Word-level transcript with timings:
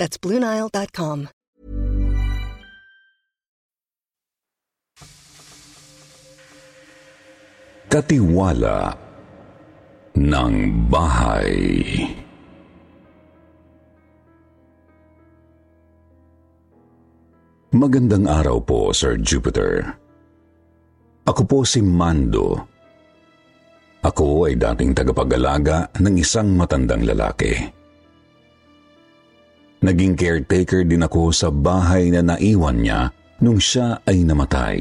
That's 0.00 0.16
BlueNile.com. 0.16 1.28
Katiwala 7.92 8.96
ng 10.16 10.54
bahay. 10.88 11.52
Magandang 17.76 18.24
araw 18.24 18.56
po, 18.64 18.96
Sir 18.96 19.20
Jupiter. 19.20 19.84
Ako 21.28 21.44
po 21.44 21.58
si 21.68 21.84
Mando. 21.84 22.56
Ako 24.00 24.48
ay 24.48 24.56
dating 24.56 24.96
tagapag-alaga 24.96 25.92
ng 26.00 26.14
isang 26.16 26.56
matandang 26.56 27.04
lalaki. 27.04 27.79
Naging 29.80 30.12
caretaker 30.12 30.84
din 30.84 31.00
ako 31.00 31.32
sa 31.32 31.48
bahay 31.48 32.12
na 32.12 32.20
naiwan 32.20 32.84
niya 32.84 33.00
nung 33.40 33.56
siya 33.56 34.04
ay 34.04 34.20
namatay. 34.28 34.80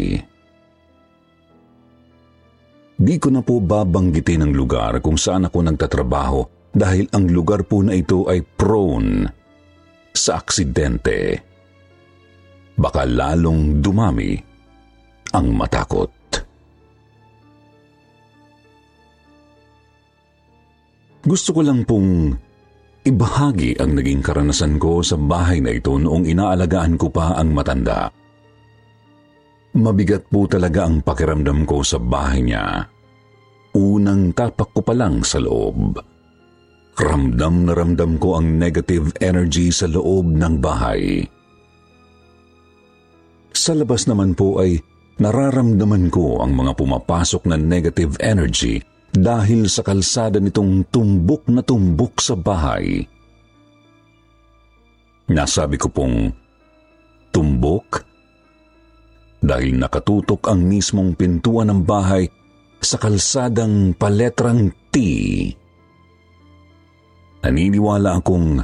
Di 2.99 3.15
ko 3.15 3.31
na 3.31 3.39
po 3.39 3.63
babanggitin 3.63 4.43
ang 4.43 4.51
lugar 4.51 4.99
kung 4.99 5.15
saan 5.15 5.47
ako 5.47 5.63
nagtatrabaho 5.63 6.43
dahil 6.75 7.07
ang 7.15 7.31
lugar 7.31 7.63
po 7.63 7.79
na 7.79 7.95
ito 7.95 8.27
ay 8.27 8.43
prone 8.43 9.23
sa 10.11 10.35
aksidente 10.35 11.49
baka 12.79 13.03
lalong 13.03 13.83
dumami 13.83 14.39
ang 15.35 15.47
matakot. 15.51 16.11
Gusto 21.19 21.49
ko 21.51 21.61
lang 21.61 21.83
pong 21.83 22.31
ibahagi 23.09 23.81
ang 23.81 23.97
naging 23.97 24.21
karanasan 24.21 24.77
ko 24.77 25.01
sa 25.01 25.17
bahay 25.17 25.57
na 25.57 25.73
ito 25.73 25.97
noong 25.97 26.29
inaalagaan 26.29 26.95
ko 26.95 27.09
pa 27.09 27.33
ang 27.35 27.51
matanda. 27.51 28.13
Mabigat 29.73 30.29
po 30.29 30.45
talaga 30.49 30.85
ang 30.85 31.01
pakiramdam 31.01 31.65
ko 31.65 31.81
sa 31.81 31.97
bahay 31.97 32.45
niya. 32.45 32.85
Unang 33.77 34.33
tapak 34.33 34.73
ko 34.73 34.81
pa 34.81 34.93
lang 34.97 35.21
sa 35.21 35.37
loob. 35.37 35.97
Ramdam 36.97 37.69
na 37.69 37.73
ramdam 37.77 38.17
ko 38.17 38.41
ang 38.41 38.57
negative 38.57 39.13
energy 39.21 39.69
sa 39.69 39.85
loob 39.85 40.25
ng 40.25 40.57
bahay. 40.57 41.23
Sa 43.53 43.77
labas 43.77 44.09
naman 44.09 44.33
po 44.33 44.59
ay 44.59 44.81
nararamdaman 45.21 46.09
ko 46.09 46.41
ang 46.41 46.57
mga 46.57 46.75
pumapasok 46.75 47.45
na 47.45 47.55
negative 47.55 48.17
energy 48.19 48.81
dahil 49.13 49.65
sa 49.65 49.81
kalsada 49.81 50.37
nitong 50.37 50.87
tumbok 50.93 51.49
na 51.49 51.61
tumbok 51.65 52.21
sa 52.21 52.37
bahay. 52.37 53.05
Nasabi 55.29 55.77
ko 55.77 55.93
pong 55.93 56.33
tumbok 57.29 58.01
dahil 59.39 59.77
nakatutok 59.77 60.49
ang 60.49 60.65
mismong 60.65 61.13
pintuan 61.15 61.69
ng 61.69 61.81
bahay 61.85 62.27
sa 62.81 62.97
kalsadang 62.97 63.93
paletrang 63.95 64.73
T. 64.89 64.95
Naniniwala 67.39 68.19
akong 68.19 68.59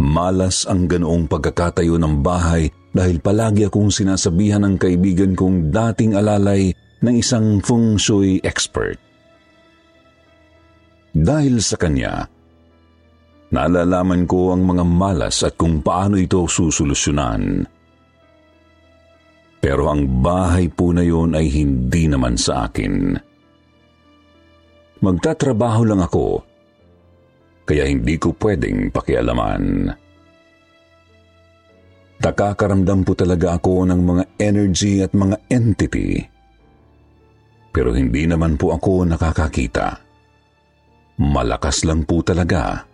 malas 0.00 0.64
ang 0.64 0.88
ganoong 0.88 1.28
pagkakatayo 1.28 2.00
ng 2.00 2.24
bahay 2.24 2.72
dahil 2.92 3.20
palagi 3.20 3.68
akong 3.68 3.92
sinasabihan 3.92 4.64
ng 4.64 4.80
kaibigan 4.80 5.36
kong 5.36 5.72
dating 5.72 6.16
alalay 6.16 6.72
ng 7.02 7.14
isang 7.18 7.60
feng 7.60 8.00
shui 8.00 8.40
expert. 8.44 9.11
Dahil 11.22 11.62
sa 11.62 11.78
kanya, 11.78 12.26
naalalaman 13.54 14.26
ko 14.26 14.50
ang 14.50 14.66
mga 14.66 14.82
malas 14.82 15.46
at 15.46 15.54
kung 15.54 15.78
paano 15.78 16.18
ito 16.18 16.42
susolusyonan. 16.50 17.62
Pero 19.62 19.86
ang 19.86 20.02
bahay 20.18 20.66
po 20.66 20.90
na 20.90 21.06
yun 21.06 21.38
ay 21.38 21.46
hindi 21.46 22.10
naman 22.10 22.34
sa 22.34 22.66
akin. 22.66 23.14
Magtatrabaho 24.98 25.82
lang 25.86 26.02
ako, 26.02 26.42
kaya 27.70 27.86
hindi 27.86 28.18
ko 28.18 28.34
pwedeng 28.42 28.90
pakialaman. 28.90 29.94
Nakakaramdam 32.22 33.06
po 33.06 33.14
talaga 33.14 33.58
ako 33.58 33.86
ng 33.86 34.00
mga 34.02 34.24
energy 34.42 35.02
at 35.02 35.14
mga 35.14 35.38
entity. 35.50 36.22
Pero 37.70 37.94
hindi 37.94 38.26
naman 38.26 38.58
po 38.58 38.74
ako 38.74 39.06
nakakakita. 39.06 40.11
Malakas 41.20 41.84
lang 41.84 42.08
po 42.08 42.24
talaga 42.24 42.92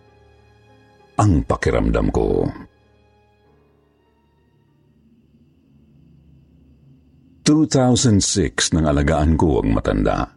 ang 1.19 1.43
pakiramdam 1.43 2.09
ko. 2.15 2.47
...2006 7.49 8.77
nang 8.77 8.85
alagaan 8.85 9.33
ko 9.33 9.65
ang 9.65 9.73
matanda. 9.73 10.37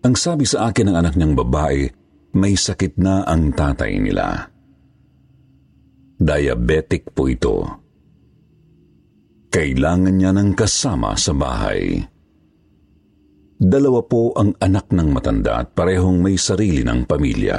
Ang 0.00 0.16
sabi 0.16 0.48
sa 0.48 0.72
akin 0.72 0.88
ng 0.88 0.96
anak 0.96 1.20
niyang 1.20 1.36
babae, 1.36 1.84
may 2.32 2.56
sakit 2.56 2.96
na 2.96 3.28
ang 3.28 3.52
tatay 3.52 4.00
nila. 4.00 4.48
Diabetic 6.16 7.12
po 7.12 7.28
ito. 7.28 7.60
Kailangan 9.52 10.16
niya 10.16 10.32
ng 10.32 10.56
kasama 10.56 11.12
sa 11.12 11.36
bahay. 11.36 12.00
Dalawa 13.58 14.06
po 14.06 14.30
ang 14.38 14.54
anak 14.62 14.94
ng 14.94 15.10
matanda 15.10 15.58
at 15.58 15.74
parehong 15.74 16.22
may 16.22 16.38
sarili 16.38 16.86
ng 16.86 17.02
pamilya. 17.10 17.58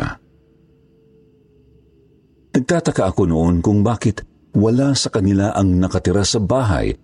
Nagtataka 2.56 3.12
ako 3.12 3.28
noon 3.28 3.60
kung 3.60 3.84
bakit 3.84 4.24
wala 4.56 4.96
sa 4.96 5.12
kanila 5.12 5.52
ang 5.52 5.76
nakatira 5.76 6.24
sa 6.24 6.40
bahay 6.40 6.96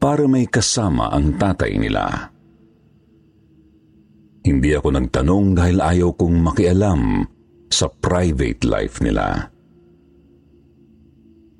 para 0.00 0.24
may 0.24 0.48
kasama 0.48 1.12
ang 1.12 1.36
tatay 1.36 1.76
nila. 1.76 2.32
Hindi 4.40 4.72
ako 4.72 4.88
nagtanong 4.88 5.46
dahil 5.52 5.78
ayaw 5.84 6.16
kong 6.16 6.36
makialam 6.40 7.20
sa 7.68 7.92
private 7.92 8.64
life 8.64 9.04
nila. 9.04 9.52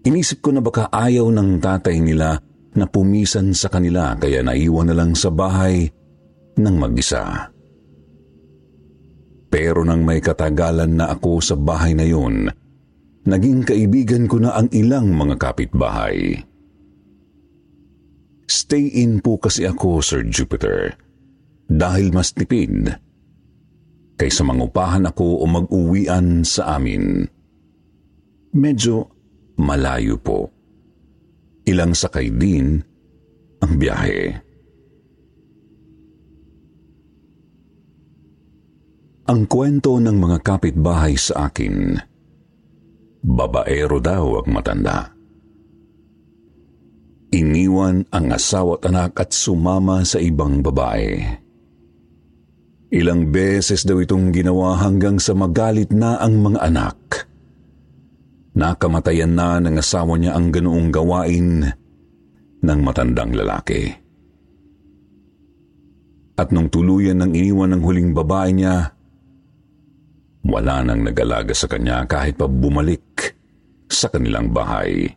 Inisip 0.01 0.41
ko 0.41 0.57
na 0.57 0.65
baka 0.65 0.89
ayaw 0.89 1.29
ng 1.29 1.61
tatay 1.61 2.01
nila 2.01 2.41
na 2.73 2.89
pumisan 2.89 3.53
sa 3.53 3.69
kanila 3.69 4.17
kaya 4.17 4.41
naiwan 4.41 4.89
na 4.89 4.97
lang 4.97 5.13
sa 5.13 5.29
bahay 5.29 5.93
ng 6.63 6.77
mag-isa. 6.77 7.51
Pero 9.51 9.83
nang 9.83 10.07
may 10.07 10.23
katagalan 10.23 10.95
na 10.95 11.11
ako 11.11 11.43
sa 11.43 11.59
bahay 11.59 11.93
na 11.97 12.07
yun, 12.07 12.47
naging 13.27 13.67
kaibigan 13.67 14.31
ko 14.31 14.39
na 14.39 14.55
ang 14.55 14.71
ilang 14.71 15.11
mga 15.11 15.37
kapitbahay. 15.41 16.39
Stay 18.47 19.03
in 19.03 19.19
po 19.19 19.39
kasi 19.39 19.67
ako, 19.67 20.03
Sir 20.03 20.23
Jupiter, 20.27 20.95
dahil 21.71 22.11
mas 22.11 22.35
tipid 22.35 22.91
kaysa 24.21 24.45
mangupahan 24.45 25.09
ako 25.09 25.41
o 25.41 25.45
mag-uwian 25.49 26.45
sa 26.45 26.77
amin. 26.77 27.25
Medyo 28.53 29.09
malayo 29.57 30.21
po. 30.21 30.53
Ilang 31.65 31.97
sakay 31.97 32.29
din 32.29 32.85
ang 33.65 33.73
biyahe. 33.81 34.50
Ang 39.31 39.47
kwento 39.47 39.95
ng 40.03 40.19
mga 40.19 40.43
kapitbahay 40.43 41.15
sa 41.15 41.47
akin, 41.47 41.95
babaero 43.23 44.03
daw 44.03 44.43
ang 44.43 44.51
matanda. 44.51 45.15
Iniwan 47.31 48.11
ang 48.11 48.35
asawa 48.35 48.83
at 48.83 48.91
anak 48.91 49.23
at 49.23 49.31
sumama 49.31 50.03
sa 50.03 50.19
ibang 50.19 50.67
babae. 50.67 51.23
Ilang 52.91 53.31
beses 53.31 53.87
daw 53.87 54.03
itong 54.03 54.35
ginawa 54.35 54.75
hanggang 54.83 55.23
sa 55.23 55.31
magalit 55.31 55.95
na 55.95 56.19
ang 56.19 56.35
mga 56.43 56.67
anak. 56.67 56.99
Nakamatayan 58.59 59.31
na 59.31 59.63
ng 59.63 59.79
asawa 59.79 60.19
niya 60.19 60.35
ang 60.35 60.51
ganoong 60.51 60.91
gawain 60.91 61.71
ng 62.67 62.81
matandang 62.83 63.31
lalaki. 63.31 63.95
At 66.35 66.51
nung 66.51 66.67
tuluyan 66.67 67.23
ng 67.23 67.31
iniwan 67.31 67.79
ng 67.79 67.83
huling 67.87 68.11
babae 68.11 68.59
niya, 68.59 68.99
wala 70.45 70.81
nang 70.85 71.05
nag-alaga 71.05 71.53
sa 71.53 71.69
kanya 71.69 72.05
kahit 72.09 72.41
pa 72.41 72.49
bumalik 72.49 73.37
sa 73.91 74.09
kanilang 74.09 74.53
bahay. 74.55 75.11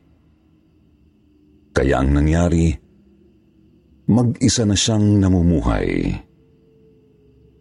Kaya 1.74 2.04
ang 2.04 2.14
nangyari, 2.14 2.74
mag-isa 4.10 4.68
na 4.68 4.78
siyang 4.78 5.18
namumuhay. 5.22 6.12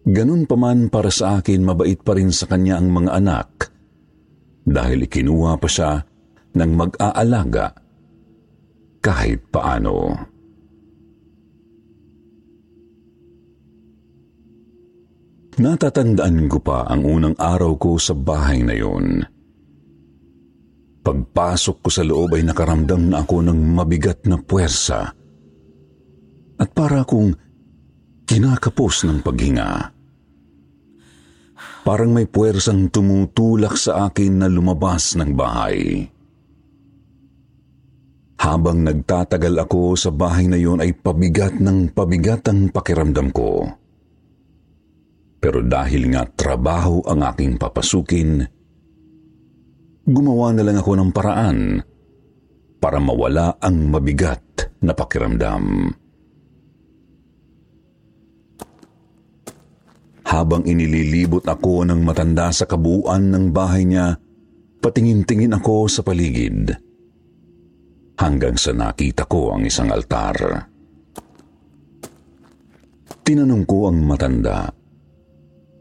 Ganun 0.03 0.50
pa 0.50 0.56
man 0.59 0.91
para 0.91 1.09
sa 1.14 1.38
akin, 1.38 1.62
mabait 1.62 2.00
pa 2.03 2.19
rin 2.19 2.35
sa 2.35 2.50
kanya 2.50 2.82
ang 2.82 2.91
mga 2.91 3.11
anak 3.23 3.50
dahil 4.67 5.06
ikinuha 5.06 5.58
pa 5.58 5.69
siya 5.70 6.03
ng 6.58 6.73
mag-aalaga 6.75 7.75
kahit 9.03 9.47
paano. 9.50 10.31
Natatandaan 15.52 16.49
ko 16.49 16.64
pa 16.64 16.88
ang 16.88 17.04
unang 17.04 17.37
araw 17.37 17.76
ko 17.76 18.00
sa 18.00 18.16
bahay 18.16 18.64
na 18.64 18.72
yon. 18.72 19.20
Pagpasok 21.04 21.76
ko 21.84 21.88
sa 21.93 22.00
loob 22.00 22.40
ay 22.40 22.46
nakaramdam 22.46 23.12
na 23.12 23.20
ako 23.20 23.44
ng 23.44 23.58
mabigat 23.76 24.25
na 24.25 24.40
puwersa 24.40 25.12
at 26.56 26.69
para 26.72 27.04
akong 27.04 27.37
kinakapos 28.25 29.04
ng 29.04 29.19
paghinga. 29.20 29.93
Parang 31.82 32.14
may 32.14 32.31
puwersang 32.31 32.88
tumutulak 32.88 33.75
sa 33.75 34.08
akin 34.08 34.40
na 34.40 34.48
lumabas 34.48 35.19
ng 35.19 35.34
bahay. 35.34 36.06
Habang 38.40 38.87
nagtatagal 38.87 39.69
ako 39.69 39.98
sa 40.00 40.08
bahay 40.14 40.48
na 40.48 40.56
yon 40.56 40.81
ay 40.81 40.96
pabigat 40.96 41.60
ng 41.60 41.93
pabigat 41.93 42.46
ang 42.48 42.70
pakiramdam 42.72 43.34
ko. 43.34 43.81
Pero 45.43 45.59
dahil 45.59 46.15
nga 46.15 46.23
trabaho 46.23 47.03
ang 47.03 47.27
aking 47.27 47.59
papasukin, 47.59 48.47
gumawa 50.06 50.55
na 50.55 50.62
lang 50.62 50.79
ako 50.79 50.93
ng 50.94 51.11
paraan 51.11 51.83
para 52.79 53.03
mawala 53.03 53.59
ang 53.59 53.91
mabigat 53.91 54.71
na 54.87 54.94
pakiramdam. 54.94 55.91
Habang 60.31 60.62
inililibot 60.62 61.43
ako 61.43 61.91
ng 61.91 62.00
matanda 62.06 62.55
sa 62.55 62.62
kabuuan 62.62 63.35
ng 63.35 63.50
bahay 63.50 63.83
niya, 63.83 64.15
patingin-tingin 64.79 65.59
ako 65.59 65.91
sa 65.91 66.06
paligid. 66.06 66.71
Hanggang 68.15 68.55
sa 68.55 68.71
nakita 68.71 69.27
ko 69.27 69.59
ang 69.59 69.67
isang 69.67 69.91
altar. 69.91 70.71
Tinanong 73.27 73.67
ko 73.67 73.91
ang 73.91 73.99
matanda 74.06 74.81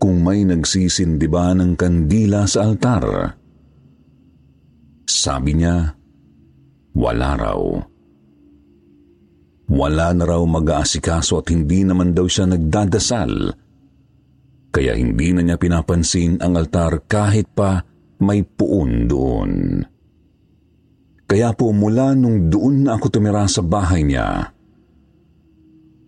kung 0.02 0.26
may 0.26 0.42
nagsisindi 0.42 1.30
ba 1.30 1.54
ng 1.54 1.78
kandila 1.78 2.50
sa 2.50 2.66
altar. 2.66 3.38
Sabi 5.06 5.54
niya, 5.54 5.94
wala 6.98 7.30
raw. 7.38 7.62
Wala 9.72 10.08
na 10.18 10.24
raw 10.26 10.42
mag-aasikaso 10.42 11.38
at 11.38 11.54
hindi 11.54 11.86
naman 11.86 12.18
daw 12.18 12.26
siya 12.26 12.50
nagdadasal. 12.50 13.54
Kaya 14.74 14.98
hindi 14.98 15.38
na 15.38 15.46
niya 15.46 15.62
pinapansin 15.62 16.42
ang 16.42 16.58
altar 16.58 17.06
kahit 17.06 17.54
pa 17.54 17.86
may 18.26 18.42
puon 18.42 19.06
doon. 19.06 19.52
Kaya 21.30 21.54
po 21.54 21.72
mula 21.72 22.18
nung 22.18 22.50
doon 22.50 22.90
na 22.90 22.98
ako 22.98 23.08
tumira 23.08 23.46
sa 23.46 23.62
bahay 23.64 24.04
niya, 24.04 24.52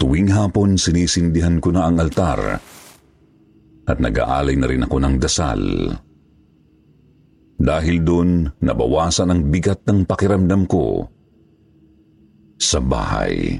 tuwing 0.01 0.33
hapon 0.33 0.75
sinisindihan 0.75 1.61
ko 1.61 1.71
na 1.71 1.87
ang 1.87 2.01
altar 2.01 2.72
at 3.83 3.97
nag-aalay 3.99 4.55
na 4.55 4.67
rin 4.67 4.85
ako 4.87 4.97
ng 4.99 5.15
dasal. 5.19 5.61
Dahil 7.63 8.03
doon, 8.03 8.51
nabawasan 8.59 9.31
ang 9.31 9.41
bigat 9.47 9.87
ng 9.87 10.03
pakiramdam 10.03 10.67
ko 10.67 11.07
sa 12.59 12.83
bahay. 12.83 13.59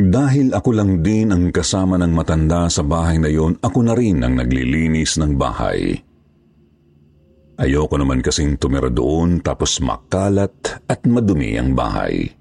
Dahil 0.00 0.56
ako 0.56 0.70
lang 0.72 1.04
din 1.04 1.28
ang 1.28 1.52
kasama 1.52 2.00
ng 2.00 2.12
matanda 2.16 2.72
sa 2.72 2.80
bahay 2.80 3.20
na 3.20 3.28
yon, 3.28 3.60
ako 3.60 3.84
na 3.84 3.92
rin 3.92 4.24
ang 4.24 4.32
naglilinis 4.32 5.20
ng 5.20 5.36
bahay. 5.36 5.92
Ayoko 7.60 8.00
naman 8.00 8.24
kasing 8.24 8.56
tumira 8.56 8.88
doon 8.88 9.44
tapos 9.44 9.84
makalat 9.84 10.80
at 10.88 11.04
madumi 11.04 11.60
ang 11.60 11.76
bahay. 11.76 12.39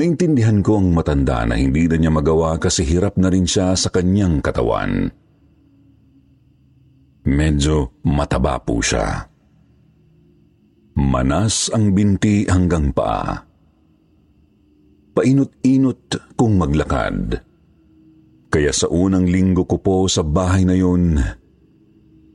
Naintindihan 0.00 0.64
ko 0.64 0.80
ang 0.80 0.96
matanda 0.96 1.44
na 1.44 1.60
hindi 1.60 1.84
na 1.84 2.00
niya 2.00 2.08
magawa 2.08 2.56
kasi 2.56 2.88
hirap 2.88 3.20
na 3.20 3.28
rin 3.28 3.44
siya 3.44 3.76
sa 3.76 3.92
kanyang 3.92 4.40
katawan. 4.40 5.12
Medyo 7.28 8.00
mataba 8.08 8.56
po 8.64 8.80
siya. 8.80 9.28
Manas 10.96 11.68
ang 11.68 11.92
binti 11.92 12.48
hanggang 12.48 12.96
paa. 12.96 13.44
Painot-inot 15.12 16.32
kung 16.32 16.56
maglakad. 16.56 17.36
Kaya 18.48 18.72
sa 18.72 18.88
unang 18.88 19.28
linggo 19.28 19.68
ko 19.68 19.84
po 19.84 20.08
sa 20.08 20.24
bahay 20.24 20.64
na 20.64 20.80
yun, 20.80 21.20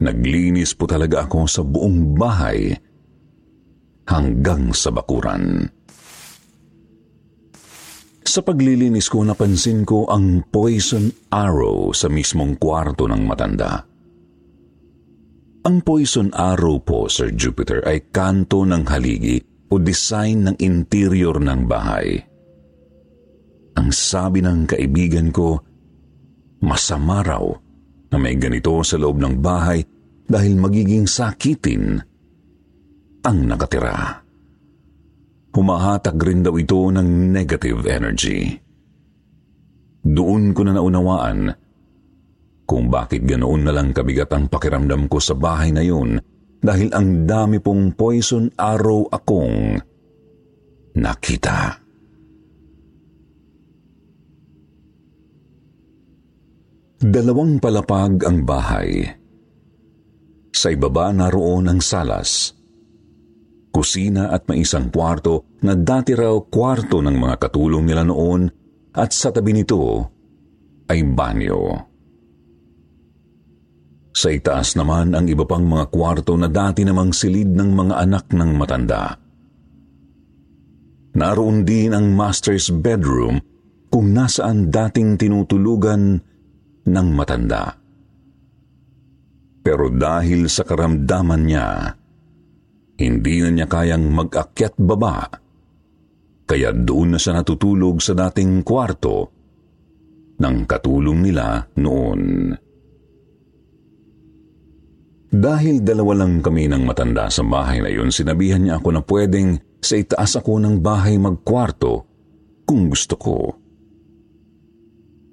naglinis 0.06 0.78
po 0.78 0.86
talaga 0.86 1.26
ako 1.26 1.50
sa 1.50 1.66
buong 1.66 2.14
bahay 2.14 2.78
hanggang 4.06 4.70
sa 4.70 4.94
bakuran. 4.94 5.75
Sa 8.26 8.42
paglilinis 8.42 9.06
ko, 9.06 9.22
napansin 9.22 9.86
ko 9.86 10.10
ang 10.10 10.42
poison 10.50 11.14
arrow 11.30 11.94
sa 11.94 12.10
mismong 12.10 12.58
kwarto 12.58 13.06
ng 13.06 13.22
matanda. 13.22 13.86
Ang 15.66 15.78
poison 15.86 16.34
arrow 16.34 16.82
po, 16.82 17.06
Sir 17.06 17.38
Jupiter, 17.38 17.86
ay 17.86 18.10
kanto 18.10 18.66
ng 18.66 18.82
haligi 18.90 19.38
o 19.70 19.78
design 19.78 20.50
ng 20.50 20.56
interior 20.58 21.38
ng 21.38 21.70
bahay. 21.70 22.18
Ang 23.78 23.94
sabi 23.94 24.42
ng 24.42 24.66
kaibigan 24.74 25.30
ko, 25.30 25.62
masama 26.66 27.22
raw 27.22 27.46
na 28.10 28.18
may 28.18 28.42
ganito 28.42 28.82
sa 28.82 28.98
loob 28.98 29.22
ng 29.22 29.38
bahay 29.38 29.86
dahil 30.26 30.58
magiging 30.58 31.06
sakitin 31.06 32.02
ang 33.22 33.38
nakatira. 33.46 34.25
Humahatag 35.56 36.20
rin 36.20 36.44
daw 36.44 36.60
ito 36.60 36.92
ng 36.92 37.32
negative 37.32 37.88
energy. 37.88 38.44
Doon 40.04 40.52
ko 40.52 40.68
na 40.68 40.76
naunawaan 40.76 41.48
kung 42.68 42.92
bakit 42.92 43.24
ganoon 43.24 43.64
na 43.64 43.72
lang 43.72 43.96
kabigat 43.96 44.36
ang 44.36 44.52
pakiramdam 44.52 45.08
ko 45.08 45.18
sa 45.24 45.32
bahay 45.32 45.72
na 45.72 45.80
yun 45.80 46.20
dahil 46.60 46.92
ang 46.92 47.24
dami 47.24 47.64
pong 47.64 47.96
poison 47.96 48.52
arrow 48.60 49.08
akong 49.08 49.80
nakita. 51.00 51.80
Dalawang 57.00 57.64
palapag 57.64 58.28
ang 58.28 58.44
bahay. 58.44 59.08
Sa 60.52 60.68
ibaba 60.74 61.16
naroon 61.16 61.70
ang 61.70 61.80
salas 61.80 62.55
kusina 63.76 64.32
at 64.32 64.48
may 64.48 64.64
isang 64.64 64.88
kwarto 64.88 65.60
na 65.68 65.76
dati 65.76 66.16
raw 66.16 66.40
kwarto 66.48 67.04
ng 67.04 67.12
mga 67.12 67.36
katulong 67.36 67.84
nila 67.84 68.08
noon 68.08 68.48
at 68.96 69.12
sa 69.12 69.36
tabi 69.36 69.52
nito 69.52 70.08
ay 70.88 71.04
banyo. 71.04 71.76
Sa 74.16 74.32
itaas 74.32 74.80
naman 74.80 75.12
ang 75.12 75.28
iba 75.28 75.44
pang 75.44 75.68
mga 75.68 75.92
kwarto 75.92 76.40
na 76.40 76.48
dati 76.48 76.88
namang 76.88 77.12
silid 77.12 77.52
ng 77.52 77.70
mga 77.76 77.96
anak 78.00 78.32
ng 78.32 78.52
matanda. 78.56 79.20
Naroon 81.20 81.68
din 81.68 81.92
ang 81.92 82.16
master's 82.16 82.72
bedroom 82.72 83.44
kung 83.92 84.16
nasaan 84.16 84.72
dating 84.72 85.20
tinutulugan 85.20 86.24
ng 86.88 87.08
matanda. 87.12 87.76
Pero 89.60 89.92
dahil 89.92 90.48
sa 90.48 90.64
karamdaman 90.64 91.44
niya, 91.44 91.68
hindi 92.96 93.44
na 93.44 93.50
niya 93.52 93.68
kayang 93.68 94.08
mag-akyat 94.08 94.80
baba, 94.80 95.28
kaya 96.46 96.72
doon 96.72 97.16
na 97.16 97.20
siya 97.20 97.42
natutulog 97.42 98.00
sa 98.00 98.16
dating 98.16 98.64
kwarto 98.64 99.34
ng 100.40 100.58
katulong 100.64 101.20
nila 101.26 101.66
noon. 101.80 102.52
Dahil 105.36 105.84
dalawa 105.84 106.24
lang 106.24 106.40
kami 106.40 106.72
ng 106.72 106.88
matanda 106.88 107.28
sa 107.28 107.44
bahay 107.44 107.84
na 107.84 107.92
yun, 107.92 108.08
sinabihan 108.08 108.64
niya 108.64 108.80
ako 108.80 108.90
na 108.96 109.02
pwedeng 109.04 109.60
sa 109.84 110.00
itaas 110.00 110.40
ako 110.40 110.64
ng 110.64 110.76
bahay 110.80 111.20
magkwarto 111.20 112.08
kung 112.64 112.88
gusto 112.88 113.20
ko. 113.20 113.38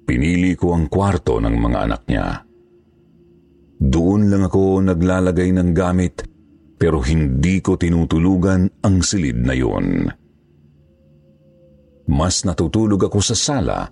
Pinili 0.03 0.59
ko 0.59 0.75
ang 0.75 0.91
kwarto 0.91 1.39
ng 1.39 1.55
mga 1.55 1.79
anak 1.87 2.01
niya. 2.11 2.43
Doon 3.79 4.27
lang 4.27 4.43
ako 4.51 4.83
naglalagay 4.83 5.55
ng 5.55 5.71
gamit 5.71 6.32
pero 6.83 6.99
hindi 6.99 7.63
ko 7.63 7.79
tinutulugan 7.79 8.67
ang 8.83 8.99
silid 8.99 9.39
na 9.39 9.55
yun. 9.55 10.03
Mas 12.11 12.43
natutulog 12.43 13.07
ako 13.07 13.23
sa 13.23 13.39
sala 13.39 13.87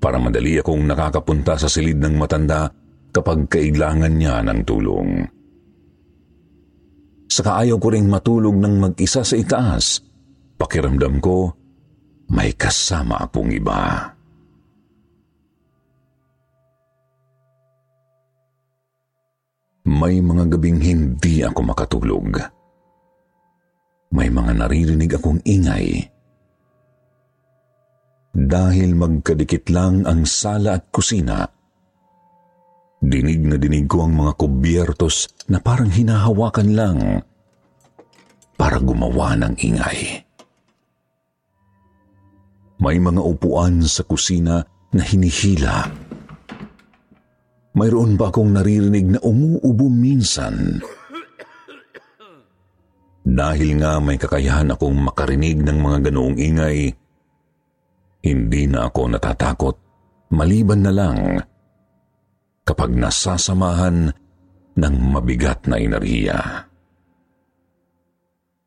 para 0.00 0.16
madali 0.16 0.56
akong 0.56 0.88
nakakapunta 0.88 1.60
sa 1.60 1.68
silid 1.68 2.00
ng 2.00 2.16
matanda 2.16 2.72
kapag 3.12 3.44
kailangan 3.52 4.08
niya 4.08 4.40
ng 4.40 4.60
tulong. 4.64 5.20
Saka 7.28 7.60
ayaw 7.60 7.76
ko 7.76 7.92
ring 7.92 8.08
matulog 8.08 8.56
ng 8.56 8.80
mag-isa 8.80 9.20
sa 9.20 9.36
itaas. 9.36 10.00
Pakiramdam 10.56 11.20
ko, 11.20 11.52
may 12.32 12.56
kasama 12.56 13.28
akong 13.28 13.52
iba. 13.52 14.15
May 19.86 20.18
mga 20.18 20.50
gabing 20.50 20.82
hindi 20.82 21.46
ako 21.46 21.60
makatulog. 21.62 22.42
May 24.10 24.28
mga 24.28 24.52
naririnig 24.58 25.14
akong 25.14 25.38
ingay. 25.46 26.02
Dahil 28.36 28.98
magkadikit 28.98 29.70
lang 29.70 30.04
ang 30.04 30.26
sala 30.26 30.76
at 30.76 30.90
kusina, 30.90 31.46
Dinig 33.06 33.44
na 33.44 33.54
dinig 33.60 33.86
ko 33.86 34.08
ang 34.08 34.16
mga 34.16 34.32
kubyertos 34.34 35.30
na 35.52 35.60
parang 35.60 35.92
hinahawakan 35.92 36.68
lang 36.74 36.98
para 38.56 38.80
gumawa 38.80 39.36
ng 39.36 39.54
ingay. 39.60 40.26
May 42.82 42.96
mga 42.98 43.20
upuan 43.20 43.84
sa 43.84 44.02
kusina 44.02 44.64
na 44.90 45.02
hinihila. 45.06 46.05
Mayroon 47.76 48.16
pa 48.16 48.32
akong 48.32 48.56
naririnig 48.56 49.16
na 49.16 49.20
umuubo 49.20 49.92
minsan. 49.92 50.80
Dahil 53.26 53.76
nga 53.76 54.00
may 54.00 54.16
kakayahan 54.16 54.72
akong 54.72 54.96
makarinig 54.96 55.60
ng 55.60 55.76
mga 55.76 55.98
ganoong 56.08 56.36
ingay, 56.40 56.88
hindi 58.24 58.62
na 58.64 58.88
ako 58.88 59.12
natatakot 59.12 59.76
maliban 60.32 60.80
na 60.88 60.92
lang 60.94 61.18
kapag 62.64 62.96
nasasamahan 62.96 64.08
ng 64.72 64.94
mabigat 65.12 65.68
na 65.68 65.76
enerhiya. 65.76 66.64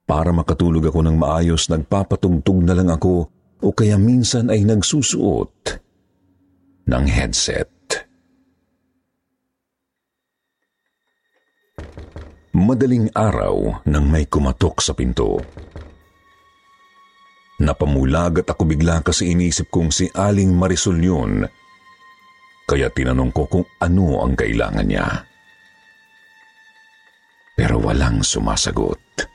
Para 0.05 0.29
makatulog 0.33 0.85
ako 0.85 1.05
ng 1.05 1.17
maayos, 1.17 1.65
nagpapatugtog 1.69 2.61
na 2.61 2.77
lang 2.77 2.89
ako 2.93 3.29
o 3.61 3.67
kaya 3.73 3.97
minsan 3.97 4.53
ay 4.53 4.65
nagsusuot 4.69 5.53
ng 6.89 7.05
headset. 7.09 7.78
Madaling 12.59 13.15
araw 13.15 13.87
nang 13.87 14.11
may 14.11 14.27
kumatok 14.27 14.83
sa 14.83 14.91
pinto. 14.91 15.39
Napamulagat 17.63 18.51
ako 18.51 18.67
bigla 18.67 18.99
kasi 18.99 19.31
inisip 19.31 19.71
kong 19.71 19.95
si 19.95 20.11
Aling 20.11 20.51
Marisol 20.51 20.99
yun 20.99 21.47
kaya 22.69 22.85
tinanong 22.93 23.33
ko 23.33 23.49
kung 23.49 23.65
ano 23.81 24.21
ang 24.21 24.37
kailangan 24.37 24.85
niya. 24.85 25.07
Pero 27.57 27.81
walang 27.81 28.21
sumasagot. 28.21 29.25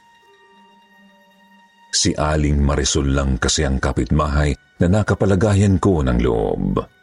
Si 1.91 2.15
Aling 2.15 2.63
Marisol 2.63 3.11
lang 3.11 3.43
kasi 3.43 3.67
ang 3.67 3.83
kapitbahay 3.83 4.55
na 4.79 5.01
nakapalagayan 5.01 5.83
ko 5.83 6.05
ng 6.07 6.19
loob. 6.23 6.94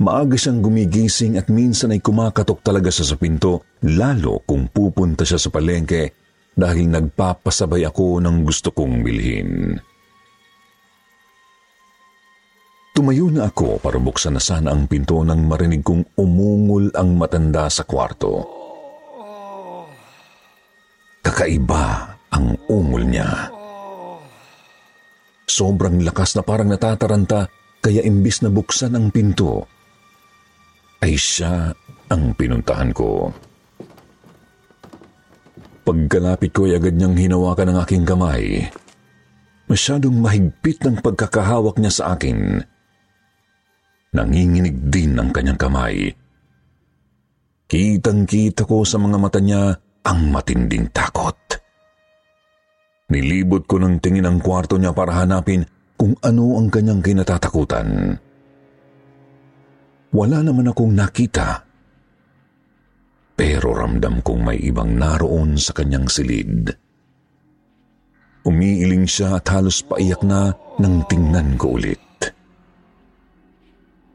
Maaga 0.00 0.32
siyang 0.32 0.64
gumigising 0.64 1.36
at 1.36 1.52
minsan 1.52 1.92
ay 1.92 2.00
kumakatok 2.00 2.64
talaga 2.64 2.88
siya 2.88 3.12
sa 3.12 3.16
pinto 3.20 3.68
lalo 3.84 4.40
kung 4.48 4.72
pupunta 4.72 5.28
siya 5.28 5.36
sa 5.36 5.52
palengke 5.52 6.16
dahil 6.56 6.88
nagpapasabay 6.88 7.84
ako 7.84 8.16
ng 8.24 8.36
gusto 8.40 8.72
kong 8.72 9.04
bilhin. 9.04 9.76
Tumayo 12.96 13.28
na 13.28 13.52
ako 13.52 13.76
para 13.76 14.00
buksan 14.00 14.40
na 14.40 14.42
sana 14.42 14.72
ang 14.72 14.88
pinto 14.88 15.20
nang 15.20 15.44
marinig 15.44 15.84
kong 15.84 16.16
umungol 16.16 16.96
ang 16.96 17.20
matanda 17.20 17.68
sa 17.68 17.84
kwarto. 17.84 18.44
Kakaiba 21.20 22.16
ang 22.32 22.56
ungol 22.72 23.04
niya. 23.04 23.52
Sobrang 25.44 26.00
lakas 26.00 26.40
na 26.40 26.42
parang 26.42 26.72
natataranta 26.72 27.52
kaya 27.84 28.00
imbis 28.00 28.40
na 28.40 28.48
buksan 28.48 28.96
ang 28.96 29.08
pinto, 29.12 29.79
ay 31.00 31.16
siya 31.16 31.72
ang 32.12 32.32
pinuntahan 32.36 32.92
ko. 32.92 33.32
Pagkalapit 35.84 36.52
ko 36.52 36.68
ay 36.68 36.76
agad 36.76 36.94
niyang 36.94 37.16
hinawakan 37.16 37.72
ang 37.72 37.78
aking 37.82 38.04
kamay. 38.04 38.68
Masyadong 39.66 40.18
mahigpit 40.20 40.82
ng 40.84 41.00
pagkakahawak 41.00 41.78
niya 41.78 41.92
sa 41.94 42.04
akin 42.14 42.62
Nanginginig 44.10 44.90
din 44.90 45.14
ang 45.14 45.30
kanyang 45.30 45.58
kamay. 45.58 46.10
Kitang-kita 47.70 48.66
ko 48.66 48.82
sa 48.82 48.98
mga 48.98 49.16
mata 49.22 49.38
niya 49.38 49.70
ang 50.02 50.34
matinding 50.34 50.90
takot. 50.90 51.38
Nilibot 53.14 53.70
ko 53.70 53.78
ng 53.78 54.02
tingin 54.02 54.26
ang 54.26 54.42
kwarto 54.42 54.74
niya 54.74 54.90
para 54.90 55.14
hanapin 55.22 55.62
kung 55.94 56.18
ano 56.26 56.58
ang 56.58 56.66
kanyang 56.66 57.02
kinatatakutan. 57.02 58.18
Wala 60.10 60.42
naman 60.42 60.66
akong 60.66 60.90
nakita. 60.90 61.62
Pero 63.38 63.72
ramdam 63.72 64.20
kong 64.20 64.42
may 64.42 64.58
ibang 64.58 64.98
naroon 64.98 65.54
sa 65.56 65.70
kanyang 65.72 66.10
silid. 66.10 66.74
Umiiling 68.44 69.06
siya 69.06 69.38
at 69.38 69.46
halos 69.52 69.86
paiyak 69.86 70.26
na 70.26 70.50
nang 70.82 71.06
tingnan 71.06 71.54
ko 71.54 71.78
ulit. 71.78 72.00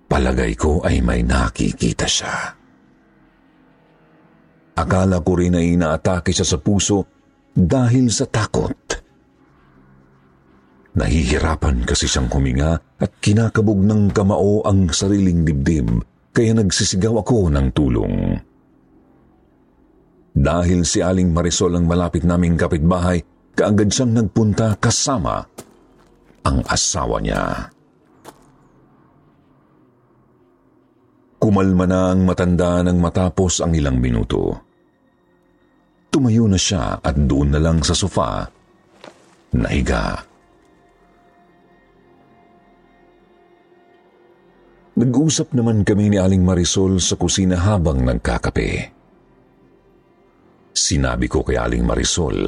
Palagay 0.05 0.53
ko 0.59 0.83
ay 0.83 0.99
may 1.01 1.23
nakikita 1.25 2.05
siya. 2.05 2.35
Akala 4.75 5.23
ko 5.23 5.31
rin 5.39 5.55
ay 5.55 5.79
inaatake 5.79 6.35
siya 6.35 6.45
sa 6.45 6.59
puso 6.59 7.07
dahil 7.55 8.11
sa 8.11 8.27
takot. 8.27 8.75
Nahihirapan 10.95 11.83
kasi 11.83 12.07
siyang 12.07 12.31
huminga 12.31 12.79
at 12.79 13.11
kinakabog 13.19 13.83
ng 13.83 14.15
kamao 14.15 14.63
ang 14.63 14.87
sariling 14.95 15.43
dibdib 15.43 15.91
kaya 16.31 16.55
nagsisigaw 16.55 17.19
ako 17.19 17.51
ng 17.51 17.67
tulong. 17.75 18.15
Dahil 20.35 20.83
si 20.83 20.99
Aling 20.99 21.31
Marisol 21.31 21.79
ang 21.79 21.87
malapit 21.87 22.27
naming 22.27 22.59
kapitbahay, 22.59 23.23
kaagad 23.55 23.91
siyang 23.91 24.19
nagpunta 24.19 24.75
kasama 24.79 25.43
ang 26.43 26.59
asawa 26.67 27.23
niya. 27.23 27.71
Kumalma 31.39 31.85
na 31.87 32.11
ang 32.11 32.23
matanda 32.27 32.83
nang 32.83 32.99
matapos 32.99 33.63
ang 33.63 33.71
ilang 33.75 33.99
minuto. 33.99 34.59
Tumayo 36.11 36.47
na 36.47 36.59
siya 36.59 36.99
at 36.99 37.15
doon 37.15 37.51
na 37.51 37.59
lang 37.59 37.83
sa 37.83 37.95
sofa, 37.95 38.47
nahiga. 39.55 40.34
Nag-usap 44.95 45.51
naman 45.51 45.83
kami 45.83 46.07
ni 46.07 46.15
Aling 46.15 46.39
Marisol 46.39 47.03
sa 47.03 47.19
kusina 47.19 47.59
habang 47.59 47.99
nagkakape. 47.99 48.95
Sinabi 50.71 51.27
ko 51.27 51.43
kay 51.43 51.59
Aling 51.59 51.83
Marisol 51.83 52.47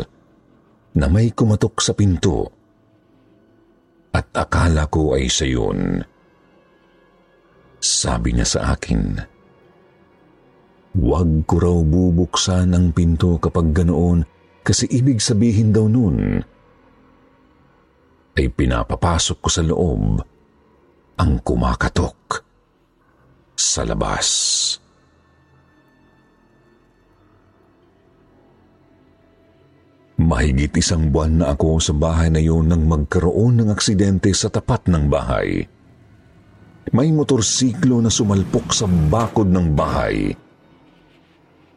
na 0.95 1.05
may 1.11 1.35
kumatok 1.35 1.83
sa 1.83 1.91
pinto 1.91 2.47
at 4.15 4.31
akala 4.31 4.87
ko 4.87 5.19
ay 5.19 5.27
siya 5.27 5.59
yun. 5.59 5.99
Sabi 7.83 8.31
niya 8.31 8.47
sa 8.47 8.59
akin, 8.71 9.19
Huwag 10.97 11.45
ko 11.45 11.55
raw 11.61 11.77
bubuksan 11.83 12.73
ang 12.73 12.95
pinto 12.95 13.37
kapag 13.43 13.75
ganoon 13.75 14.23
kasi 14.63 14.87
ibig 14.89 15.21
sabihin 15.21 15.69
daw 15.69 15.85
nun 15.85 16.41
ay 18.33 18.47
pinapapasok 18.49 19.37
ko 19.37 19.49
sa 19.51 19.61
loob 19.61 20.36
ang 21.17 21.41
kumakatok 21.41 22.45
sa 23.57 23.81
labas. 23.81 24.27
Mahigit 30.17 30.73
isang 30.77 31.13
buwan 31.13 31.41
na 31.41 31.45
ako 31.53 31.77
sa 31.77 31.93
bahay 31.93 32.33
na 32.33 32.41
yun 32.41 32.65
nang 32.65 32.89
magkaroon 32.89 33.61
ng 33.61 33.69
aksidente 33.69 34.33
sa 34.33 34.49
tapat 34.49 34.89
ng 34.89 35.05
bahay. 35.05 35.61
May 36.89 37.13
motorsiklo 37.13 38.01
na 38.01 38.09
sumalpok 38.09 38.73
sa 38.73 38.89
bakod 38.89 39.49
ng 39.49 39.77
bahay. 39.77 40.33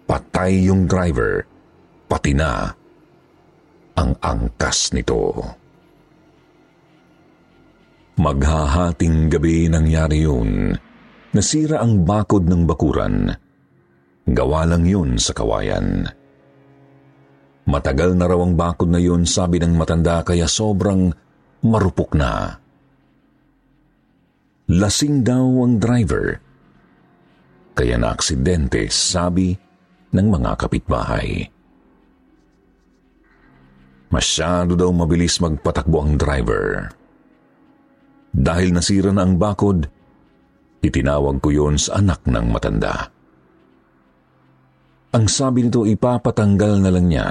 Patay 0.08 0.72
yung 0.72 0.88
driver, 0.88 1.44
pati 2.08 2.32
na 2.32 2.72
ang 3.94 4.16
angkas 4.24 4.96
nito. 4.96 5.59
Maghahating 8.20 9.32
gabi 9.32 9.64
nangyari 9.72 10.28
yun. 10.28 10.76
Nasira 11.32 11.80
ang 11.80 12.04
bakod 12.04 12.44
ng 12.44 12.68
bakuran. 12.68 13.32
Gawa 14.28 14.68
lang 14.68 14.84
yun 14.84 15.16
sa 15.16 15.32
kawayan. 15.32 16.04
Matagal 17.64 18.12
na 18.12 18.28
raw 18.28 18.36
ang 18.44 18.60
bakod 18.60 18.92
na 18.92 19.00
yun, 19.00 19.24
sabi 19.24 19.56
ng 19.56 19.72
matanda, 19.72 20.20
kaya 20.20 20.44
sobrang 20.44 21.16
marupok 21.64 22.12
na. 22.12 22.60
Lasing 24.68 25.24
daw 25.24 25.64
ang 25.64 25.80
driver. 25.80 26.44
kaya 27.72 27.96
na 27.96 28.12
aksidente, 28.12 28.92
sabi 28.92 29.56
ng 30.12 30.26
mga 30.28 30.60
kapitbahay. 30.60 31.48
Masyado 34.12 34.76
daw 34.76 34.92
mabilis 34.92 35.40
magpatakbo 35.40 36.04
ang 36.04 36.20
driver. 36.20 36.99
Dahil 38.30 38.70
nasira 38.70 39.10
na 39.10 39.26
ang 39.26 39.36
bakod, 39.36 39.86
itinawag 40.80 41.42
ko 41.42 41.48
yon 41.50 41.76
sa 41.76 41.98
anak 41.98 42.24
ng 42.24 42.46
matanda. 42.50 43.10
Ang 45.10 45.26
sabi 45.26 45.66
nito 45.66 45.82
ipapatanggal 45.82 46.72
na 46.78 46.90
lang 46.94 47.06
niya. 47.10 47.28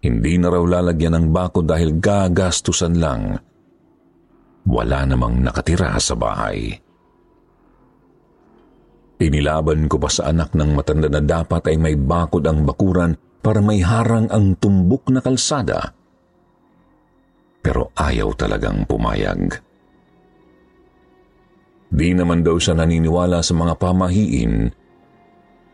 Hindi 0.00 0.40
na 0.40 0.48
raw 0.48 0.64
lalagyan 0.64 1.12
ng 1.12 1.26
bakod 1.28 1.68
dahil 1.68 2.00
gagastusan 2.00 2.96
lang. 2.96 3.36
Wala 4.66 5.04
namang 5.04 5.44
nakatira 5.44 5.92
sa 6.00 6.16
bahay. 6.16 6.72
Inilaban 9.16 9.88
ko 9.88 9.96
pa 9.96 10.08
sa 10.12 10.28
anak 10.28 10.52
ng 10.52 10.76
matanda 10.76 11.08
na 11.08 11.20
dapat 11.24 11.72
ay 11.72 11.76
may 11.80 11.96
bakod 11.96 12.44
ang 12.44 12.64
bakuran 12.64 13.16
para 13.40 13.60
may 13.64 13.80
harang 13.80 14.28
ang 14.28 14.56
tumbok 14.56 15.08
na 15.12 15.20
kalsada. 15.24 15.92
Pero 17.66 17.90
ayaw 17.98 18.30
talagang 18.38 18.86
pumayag. 18.86 19.58
Di 21.90 22.14
naman 22.14 22.46
daw 22.46 22.54
siya 22.62 22.78
naniniwala 22.78 23.42
sa 23.42 23.58
mga 23.58 23.74
pamahiin 23.74 24.70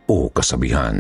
o 0.09 0.33
kasabihan. 0.33 0.97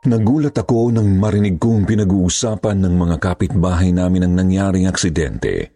Nagulat 0.00 0.56
ako 0.56 0.92
nang 0.92 1.08
marinig 1.16 1.56
kong 1.56 1.88
pinag-uusapan 1.88 2.84
ng 2.84 2.94
mga 3.00 3.16
kapitbahay 3.16 3.96
namin 3.96 4.28
ang 4.28 4.32
nangyaring 4.44 4.88
aksidente. 4.88 5.72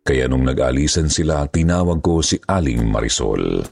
Kaya 0.00 0.28
nung 0.32 0.48
nag-alisan 0.48 1.12
sila, 1.12 1.44
tinawag 1.48 2.00
ko 2.00 2.24
si 2.24 2.40
Aling 2.40 2.88
Marisol. 2.88 3.64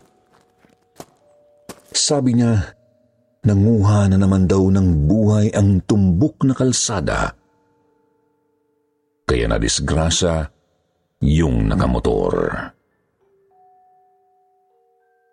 Sabi 1.93 2.41
niya, 2.41 2.80
nanguha 3.45 4.11
na 4.11 4.17
naman 4.21 4.45
daw 4.45 4.61
ng 4.69 5.09
buhay 5.09 5.53
ang 5.57 5.81
tumbok 5.85 6.45
na 6.45 6.55
kalsada. 6.57 7.33
Kaya 9.25 9.47
na 9.47 9.57
disgrasya 9.57 10.51
yung 11.23 11.71
nakamotor. 11.71 12.37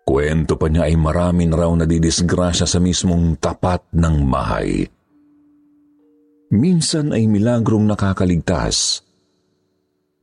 Kwento 0.08 0.56
pa 0.56 0.72
niya 0.72 0.88
ay 0.88 0.96
marami 0.96 1.44
na 1.44 1.56
raw 1.60 1.72
nadidisgrasya 1.74 2.64
sa 2.64 2.78
mismong 2.80 3.36
tapat 3.36 3.84
ng 3.92 4.16
bahay. 4.24 4.88
Minsan 6.48 7.12
ay 7.12 7.28
milagrong 7.28 7.84
nakakaligtas 7.84 9.04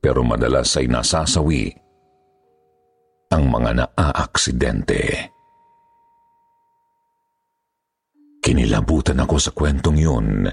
pero 0.06 0.22
madalas 0.22 0.74
ay 0.77 0.86
nasasawi 0.86 1.74
ang 3.34 3.50
mga 3.50 3.72
naaaksidente. 3.74 5.35
Kinilabutan 8.46 9.18
ako 9.18 9.42
sa 9.42 9.50
kwentong 9.50 9.98
yun 9.98 10.46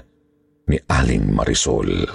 ni 0.65 0.77
Aling 0.89 1.29
Marisol. 1.29 2.09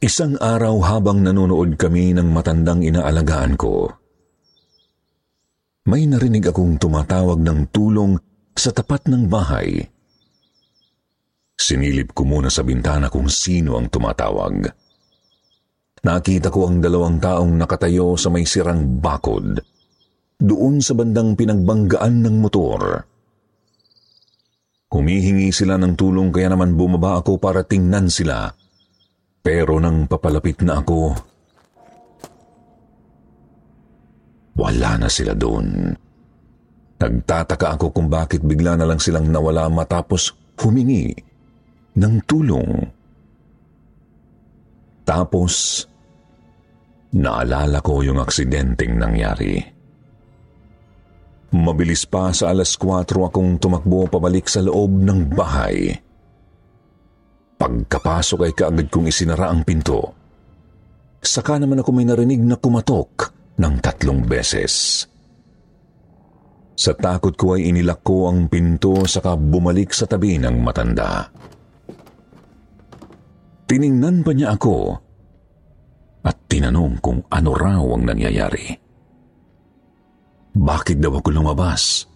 Isang 0.00 0.40
araw 0.40 0.80
habang 0.84 1.20
nanonood 1.20 1.76
kami 1.76 2.16
ng 2.16 2.32
matandang 2.32 2.80
inaalagaan 2.80 3.60
ko, 3.60 3.92
may 5.84 6.08
narinig 6.08 6.48
akong 6.48 6.80
tumatawag 6.80 7.44
ng 7.44 7.68
tulong 7.68 8.16
sa 8.56 8.72
tapat 8.72 9.04
ng 9.08 9.28
bahay 9.28 9.84
Sinilip 11.64 12.12
ko 12.12 12.28
muna 12.28 12.52
sa 12.52 12.60
bintana 12.60 13.08
kung 13.08 13.30
sino 13.30 13.80
ang 13.80 13.88
tumatawag. 13.88 14.68
Nakita 16.04 16.52
ko 16.52 16.68
ang 16.68 16.84
dalawang 16.84 17.16
taong 17.16 17.56
nakatayo 17.56 18.12
sa 18.20 18.28
may 18.28 18.44
sirang 18.44 19.00
bakod, 19.00 19.56
doon 20.36 20.84
sa 20.84 20.92
bandang 20.92 21.32
pinagbanggaan 21.32 22.20
ng 22.20 22.36
motor. 22.44 23.08
Humihingi 24.92 25.48
sila 25.48 25.80
ng 25.80 25.96
tulong 25.96 26.28
kaya 26.28 26.52
naman 26.52 26.76
bumaba 26.76 27.24
ako 27.24 27.40
para 27.40 27.64
tingnan 27.64 28.12
sila. 28.12 28.52
Pero 29.40 29.80
nang 29.80 30.04
papalapit 30.04 30.60
na 30.60 30.84
ako, 30.84 31.16
wala 34.60 34.90
na 35.00 35.08
sila 35.08 35.32
doon. 35.32 35.88
Nagtataka 37.00 37.80
ako 37.80 37.96
kung 37.96 38.12
bakit 38.12 38.44
bigla 38.44 38.76
na 38.76 38.86
lang 38.86 39.00
silang 39.00 39.28
nawala 39.32 39.72
matapos 39.72 40.36
humingi 40.60 41.16
ng 41.96 42.14
tulong. 42.28 42.70
Tapos, 45.04 45.84
naalala 47.14 47.78
ko 47.78 48.02
yung 48.02 48.18
aksidenteng 48.18 48.98
nangyari. 48.98 49.62
Mabilis 51.54 52.02
pa 52.10 52.34
sa 52.34 52.50
alas 52.50 52.74
4 52.74 53.06
akong 53.30 53.62
tumakbo 53.62 54.10
pabalik 54.10 54.50
sa 54.50 54.58
loob 54.58 54.90
ng 54.90 55.30
bahay. 55.30 55.94
Pagkapasok 57.54 58.50
ay 58.50 58.52
kaagad 58.58 58.90
kong 58.90 59.06
isinara 59.06 59.54
ang 59.54 59.62
pinto. 59.62 60.02
Saka 61.22 61.62
naman 61.62 61.78
ako 61.78 61.90
may 61.94 62.04
narinig 62.04 62.42
na 62.42 62.58
kumatok 62.58 63.30
ng 63.54 63.74
tatlong 63.78 64.26
beses. 64.26 65.06
Sa 66.74 66.90
takot 66.98 67.38
ko 67.38 67.54
ay 67.54 67.70
inilak 67.70 68.02
ko 68.02 68.26
ang 68.26 68.50
pinto 68.50 69.06
saka 69.06 69.38
bumalik 69.38 69.94
sa 69.94 70.10
tabi 70.10 70.42
ng 70.42 70.58
matanda. 70.58 71.30
Tiningnan 73.70 74.26
pa 74.26 74.34
niya 74.34 74.58
ako 74.58 75.03
at 76.24 76.36
tinanong 76.48 76.98
kung 77.04 77.20
ano 77.28 77.50
raw 77.52 77.84
ang 77.84 78.08
nangyayari. 78.08 78.72
Bakit 80.54 80.96
daw 81.02 81.20
ako 81.20 81.28
lumabas? 81.34 82.08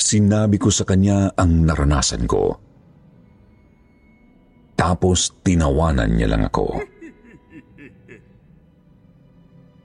Sinabi 0.00 0.56
ko 0.58 0.72
sa 0.72 0.82
kanya 0.82 1.30
ang 1.36 1.62
naranasan 1.68 2.24
ko. 2.26 2.56
Tapos 4.74 5.36
tinawanan 5.44 6.16
niya 6.16 6.28
lang 6.34 6.48
ako. 6.48 6.80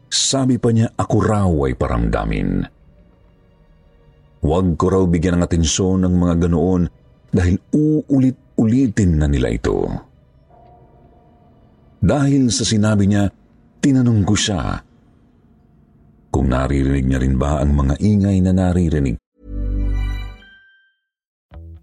Sabi 0.08 0.56
pa 0.56 0.72
niya 0.72 0.96
ako 0.96 1.16
raw 1.20 1.52
ay 1.68 1.76
paramdamin. 1.76 2.64
Huwag 4.40 4.68
ko 4.80 4.86
raw 4.88 5.04
bigyan 5.04 5.42
ng 5.42 5.46
atensyon 5.46 6.08
ng 6.08 6.16
mga 6.16 6.48
ganoon 6.48 6.88
dahil 7.36 7.60
uulit-ulitin 7.76 9.20
na 9.20 9.28
nila 9.28 9.52
ito. 9.52 9.84
Dahil 12.02 12.52
sa 12.52 12.68
sinabi 12.68 13.08
niya, 13.08 13.32
tinanong 13.84 14.26
ko 14.26 14.34
siya 14.34 14.82
kung 16.36 16.52
naririnig 16.52 17.08
niya 17.08 17.24
rin 17.24 17.40
ba 17.40 17.64
ang 17.64 17.72
mga 17.72 17.96
ingay 18.04 18.44
na 18.44 18.52
naririnig 18.52 19.16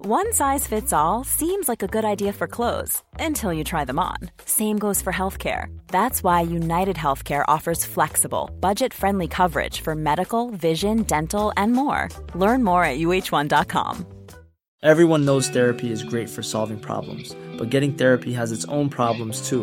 One 0.03 0.33
size 0.35 0.67
fits 0.67 0.93
all 0.93 1.23
seems 1.23 1.71
like 1.71 1.81
a 1.81 1.87
good 1.87 2.05
idea 2.05 2.35
for 2.35 2.51
clothes 2.51 3.07
until 3.23 3.55
you 3.55 3.63
try 3.63 3.87
them 3.87 4.03
on. 4.03 4.19
Same 4.45 4.75
goes 4.77 5.01
for 5.01 5.15
healthcare. 5.15 5.71
That's 5.95 6.25
why 6.27 6.43
United 6.43 6.97
Healthcare 6.99 7.47
offers 7.47 7.87
flexible, 7.87 8.51
budget 8.59 8.93
friendly 8.93 9.29
coverage 9.29 9.79
for 9.79 9.95
medical, 9.95 10.51
vision, 10.51 11.05
dental, 11.07 11.53
and 11.57 11.71
more. 11.73 12.11
Learn 12.35 12.65
more 12.67 12.83
at 12.83 12.99
uh1.com. 12.99 14.05
Everyone 14.83 15.25
knows 15.25 15.47
therapy 15.49 15.93
is 15.93 16.03
great 16.03 16.29
for 16.29 16.43
solving 16.43 16.83
problems, 16.83 17.37
but 17.57 17.71
getting 17.71 17.95
therapy 17.95 18.33
has 18.35 18.51
its 18.51 18.67
own 18.67 18.91
problems 18.91 19.49
too, 19.49 19.63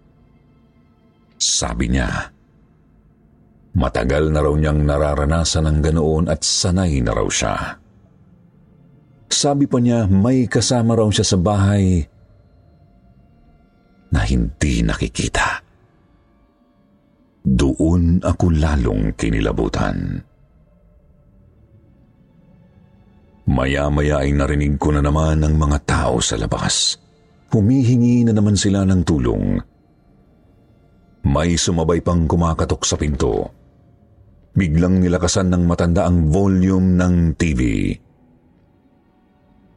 Sabi 1.41 1.89
niya, 1.89 2.29
matagal 3.73 4.29
na 4.29 4.45
raw 4.45 4.53
niyang 4.53 4.85
nararanasan 4.85 5.65
ng 5.65 5.79
ganoon 5.81 6.29
at 6.29 6.45
sanay 6.45 7.01
na 7.01 7.17
raw 7.17 7.25
siya. 7.25 7.81
Sabi 9.25 9.65
pa 9.65 9.81
niya 9.81 10.05
may 10.05 10.45
kasama 10.45 10.93
raw 10.93 11.09
siya 11.09 11.25
sa 11.25 11.41
bahay 11.41 12.05
na 14.13 14.21
hindi 14.21 14.85
nakikita. 14.85 15.65
Doon 17.41 18.21
ako 18.21 18.45
lalong 18.53 19.17
kinilabutan. 19.17 20.21
Maya-maya 23.49 24.21
ay 24.21 24.37
narinig 24.37 24.77
ko 24.77 24.93
na 24.93 25.01
naman 25.01 25.41
ang 25.41 25.57
mga 25.57 25.77
tao 25.89 26.21
sa 26.21 26.37
labas. 26.37 27.01
Humihingi 27.49 28.29
na 28.29 28.37
naman 28.37 28.53
sila 28.53 28.85
ng 28.85 29.01
tulong. 29.01 29.70
May 31.21 31.53
sumabay 31.53 32.01
pang 32.01 32.25
kumakatok 32.25 32.81
sa 32.81 32.97
pinto. 32.97 33.53
Biglang 34.57 34.99
nilakasan 34.99 35.53
ng 35.53 35.63
matanda 35.69 36.09
ang 36.09 36.33
volume 36.33 36.97
ng 36.97 37.15
TV. 37.37 37.61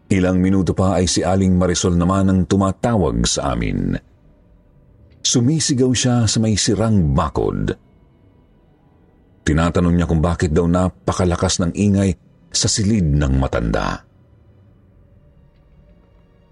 Ilang 0.09 0.40
minuto 0.40 0.72
pa 0.72 0.98
ay 0.98 1.07
si 1.09 1.20
Aling 1.20 1.54
Marisol 1.57 2.00
naman 2.00 2.33
ang 2.33 2.40
tumatawag 2.48 3.24
sa 3.28 3.52
amin. 3.52 3.92
Sumisigaw 5.24 5.92
siya 5.92 6.28
sa 6.28 6.38
may 6.40 6.57
sirang 6.57 7.12
bakod. 7.12 7.76
Tinatanong 9.44 9.94
niya 9.94 10.09
kung 10.09 10.24
bakit 10.24 10.52
daw 10.52 10.64
napakalakas 10.64 11.61
ng 11.61 11.72
ingay 11.76 12.16
sa 12.48 12.68
silid 12.68 13.04
ng 13.04 13.33
matanda. 13.37 14.00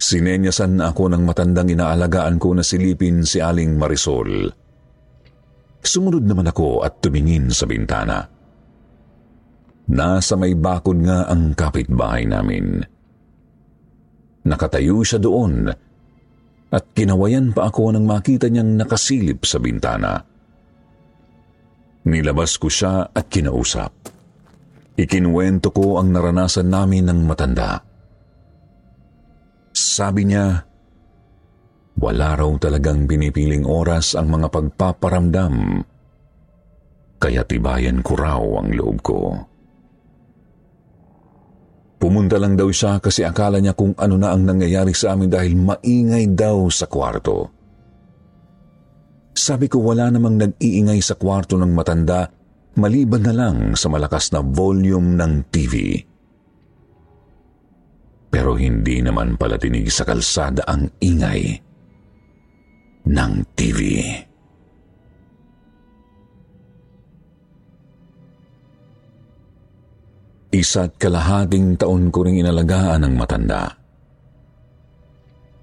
Sinenyasan 0.03 0.77
na 0.77 0.93
ako 0.93 1.15
ng 1.15 1.23
matandang 1.25 1.71
inaalagaan 1.73 2.37
ko 2.37 2.53
na 2.53 2.67
silipin 2.67 3.23
si 3.25 3.39
Aling 3.39 3.79
Marisol. 3.79 4.62
Sumunod 5.83 6.23
naman 6.23 6.47
ako 6.47 6.87
at 6.87 7.03
tumingin 7.03 7.51
sa 7.51 7.67
bintana. 7.67 8.23
Nasa 9.91 10.39
may 10.39 10.55
bakod 10.55 11.03
nga 11.03 11.27
ang 11.27 11.59
kapitbahay 11.59 12.23
namin. 12.25 12.81
Nakatayo 14.47 15.03
siya 15.03 15.19
doon 15.19 15.67
at 16.73 16.85
kinawayan 16.97 17.53
pa 17.53 17.69
ako 17.69 17.93
nang 17.93 18.07
makita 18.09 18.49
niyang 18.49 18.79
nakasilip 18.79 19.45
sa 19.45 19.59
bintana. 19.61 20.23
Nilabas 22.09 22.57
ko 22.57 22.67
siya 22.71 23.13
at 23.13 23.27
kinausap. 23.29 23.93
Ikinuwento 24.97 25.71
ko 25.75 25.99
ang 26.01 26.11
naranasan 26.11 26.73
namin 26.73 27.11
ng 27.11 27.21
matanda. 27.27 27.85
Sabi 29.73 30.29
niya, 30.29 30.65
wala 31.99 32.39
raw 32.39 32.51
talagang 32.57 33.05
pinipiling 33.05 33.69
oras 33.69 34.17
ang 34.17 34.33
mga 34.33 34.49
pagpaparamdam, 34.49 35.85
kaya 37.23 37.47
tibayan 37.47 38.03
ko 38.03 38.13
raw 38.19 38.43
ang 38.59 38.75
loob 38.75 38.99
ko. 39.05 39.19
Pumunta 42.03 42.35
lang 42.35 42.59
daw 42.59 42.67
siya 42.67 42.99
kasi 42.99 43.23
akala 43.23 43.63
niya 43.63 43.79
kung 43.79 43.95
ano 43.95 44.19
na 44.19 44.35
ang 44.35 44.43
nangyayari 44.43 44.91
sa 44.91 45.15
amin 45.15 45.31
dahil 45.31 45.55
maingay 45.55 46.35
daw 46.35 46.67
sa 46.67 46.91
kwarto. 46.91 47.47
Sabi 49.31 49.71
ko 49.71 49.87
wala 49.87 50.11
namang 50.11 50.35
nag-iingay 50.35 50.99
sa 50.99 51.15
kwarto 51.15 51.55
ng 51.55 51.71
matanda 51.71 52.27
maliban 52.75 53.23
na 53.23 53.31
lang 53.31 53.57
sa 53.79 53.87
malakas 53.87 54.35
na 54.35 54.43
volume 54.43 55.15
ng 55.15 55.33
TV. 55.55 56.03
Pero 58.35 58.59
hindi 58.59 58.99
naman 58.99 59.39
pala 59.39 59.55
tinig 59.55 59.87
sa 59.95 60.03
kalsada 60.03 60.67
ang 60.67 60.91
ingay 60.99 61.72
ng 63.13 63.33
TV. 63.53 63.81
Isa't 70.53 71.01
kalahating 71.01 71.81
taon 71.81 72.13
ko 72.13 72.29
ring 72.29 72.41
inalagaan 72.41 73.09
ng 73.09 73.15
matanda. 73.17 73.73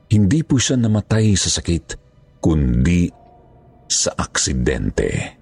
Hindi 0.10 0.42
po 0.42 0.58
siya 0.58 0.82
namatay 0.82 1.38
sa 1.38 1.54
sakit, 1.54 1.86
kundi 2.42 3.06
sa 3.86 4.18
aksidente. 4.18 5.38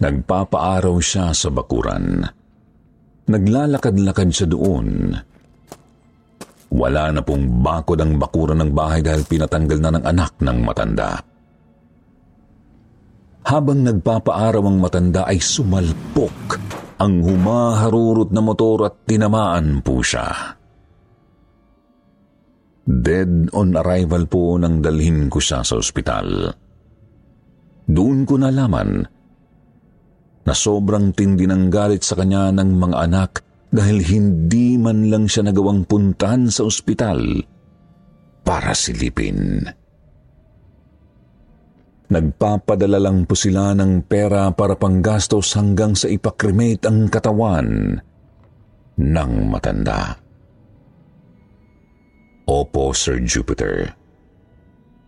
Nagpapaaraw 0.00 0.96
siya 1.04 1.36
sa 1.36 1.52
bakuran. 1.52 2.24
Naglalakad-lakad 3.28 4.28
siya 4.32 4.48
doon 4.48 4.88
wala 6.72 7.12
na 7.12 7.20
pong 7.20 7.60
bakod 7.60 8.00
ang 8.00 8.16
bakuran 8.16 8.64
ng 8.64 8.72
bahay 8.72 9.04
dahil 9.04 9.28
pinatanggal 9.28 9.78
na 9.78 9.90
ng 9.92 10.04
anak 10.08 10.32
ng 10.40 10.58
matanda. 10.64 11.20
Habang 13.42 13.84
nagpapaaraw 13.84 14.64
ang 14.64 14.78
matanda 14.80 15.28
ay 15.28 15.36
sumalpok 15.36 16.56
ang 17.02 17.20
humaharurot 17.20 18.30
na 18.32 18.40
motor 18.40 18.88
at 18.88 19.04
tinamaan 19.04 19.84
po 19.84 20.00
siya. 20.00 20.56
Dead 22.82 23.52
on 23.52 23.76
arrival 23.76 24.24
po 24.26 24.56
nang 24.56 24.80
dalhin 24.80 25.28
ko 25.28 25.42
siya 25.42 25.60
sa 25.66 25.76
ospital. 25.76 26.54
Doon 27.84 28.24
ko 28.24 28.38
nalaman 28.38 28.90
na 30.42 30.54
sobrang 30.54 31.14
tindi 31.14 31.46
ng 31.46 31.68
galit 31.70 32.02
sa 32.02 32.18
kanya 32.18 32.50
ng 32.54 32.70
mga 32.78 32.96
anak 32.96 33.30
dahil 33.72 34.04
hindi 34.04 34.76
man 34.76 35.08
lang 35.08 35.24
siya 35.24 35.48
nagawang 35.48 35.88
puntahan 35.88 36.52
sa 36.52 36.68
ospital 36.68 37.40
para 38.44 38.76
silipin. 38.76 39.64
Nagpapadala 42.12 43.00
lang 43.00 43.24
po 43.24 43.32
sila 43.32 43.72
ng 43.72 44.04
pera 44.04 44.52
para 44.52 44.76
panggastos 44.76 45.56
hanggang 45.56 45.96
sa 45.96 46.12
ipakremate 46.12 46.84
ang 46.84 47.08
katawan 47.08 47.96
ng 49.00 49.32
matanda. 49.48 50.20
Opo, 52.44 52.92
Sir 52.92 53.24
Jupiter. 53.24 53.96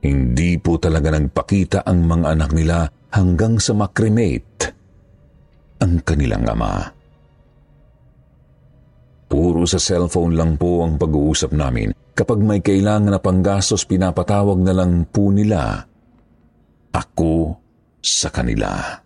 Hindi 0.00 0.57
po 0.57 0.81
talaga 0.81 1.12
nagpakita 1.12 1.85
ang 1.85 2.09
mga 2.09 2.27
anak 2.40 2.50
nila 2.57 2.88
hanggang 3.12 3.61
sa 3.61 3.77
makremate 3.77 4.72
ang 5.85 6.00
kanilang 6.00 6.48
ama. 6.48 6.93
Puro 9.26 9.64
sa 9.64 9.80
cellphone 9.80 10.37
lang 10.37 10.60
po 10.60 10.84
ang 10.84 11.00
pag-uusap 11.00 11.50
namin. 11.56 11.96
Kapag 12.14 12.38
may 12.38 12.62
kailangan 12.62 13.10
na 13.10 13.20
panggastos, 13.20 13.82
pinapatawag 13.88 14.62
na 14.62 14.70
lang 14.70 15.08
po 15.10 15.34
nila 15.34 15.82
ako 16.94 17.58
sa 17.98 18.30
kanila. 18.30 19.02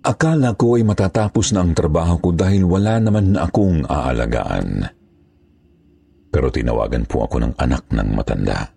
Akala 0.00 0.56
ko 0.56 0.80
ay 0.80 0.84
matatapos 0.86 1.52
na 1.52 1.60
ang 1.60 1.76
trabaho 1.76 2.16
ko 2.22 2.30
dahil 2.32 2.64
wala 2.64 2.96
naman 3.02 3.36
na 3.36 3.44
akong 3.44 3.84
aalagaan. 3.84 4.88
Pero 6.30 6.48
tinawagan 6.48 7.04
po 7.04 7.26
ako 7.26 7.36
ng 7.42 7.54
anak 7.58 7.90
ng 7.90 8.08
matanda. 8.14 8.70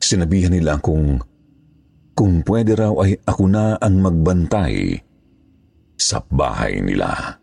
Sinabihan 0.00 0.56
nila 0.56 0.80
akong 0.80 1.20
kung 2.16 2.42
pwede 2.46 2.72
raw 2.74 2.94
ay 3.04 3.20
ako 3.22 3.44
na 3.50 3.76
ang 3.76 4.00
magbantay 4.00 5.03
sa 5.98 6.22
bahay 6.26 6.82
nila. 6.82 7.38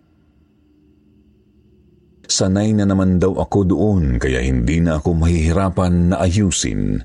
Sanay 2.31 2.71
na 2.71 2.87
naman 2.87 3.19
daw 3.19 3.35
ako 3.43 3.59
doon 3.67 4.15
kaya 4.15 4.39
hindi 4.39 4.79
na 4.79 4.97
ako 5.03 5.19
mahihirapan 5.19 6.15
na 6.15 6.23
ayusin 6.23 7.03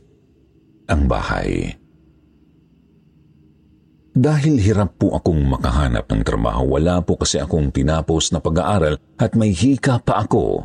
ang 0.87 1.03
bahay. 1.11 1.75
Dahil 4.17 4.57
hirap 4.57 4.97
po 4.97 5.13
akong 5.13 5.45
makahanap 5.45 6.09
ng 6.09 6.23
trabaho, 6.25 6.79
wala 6.79 7.05
po 7.05 7.21
kasi 7.21 7.37
akong 7.37 7.69
tinapos 7.69 8.33
na 8.33 8.41
pag-aaral 8.41 8.97
at 9.21 9.37
may 9.37 9.53
hika 9.53 10.01
pa 10.01 10.25
ako. 10.25 10.65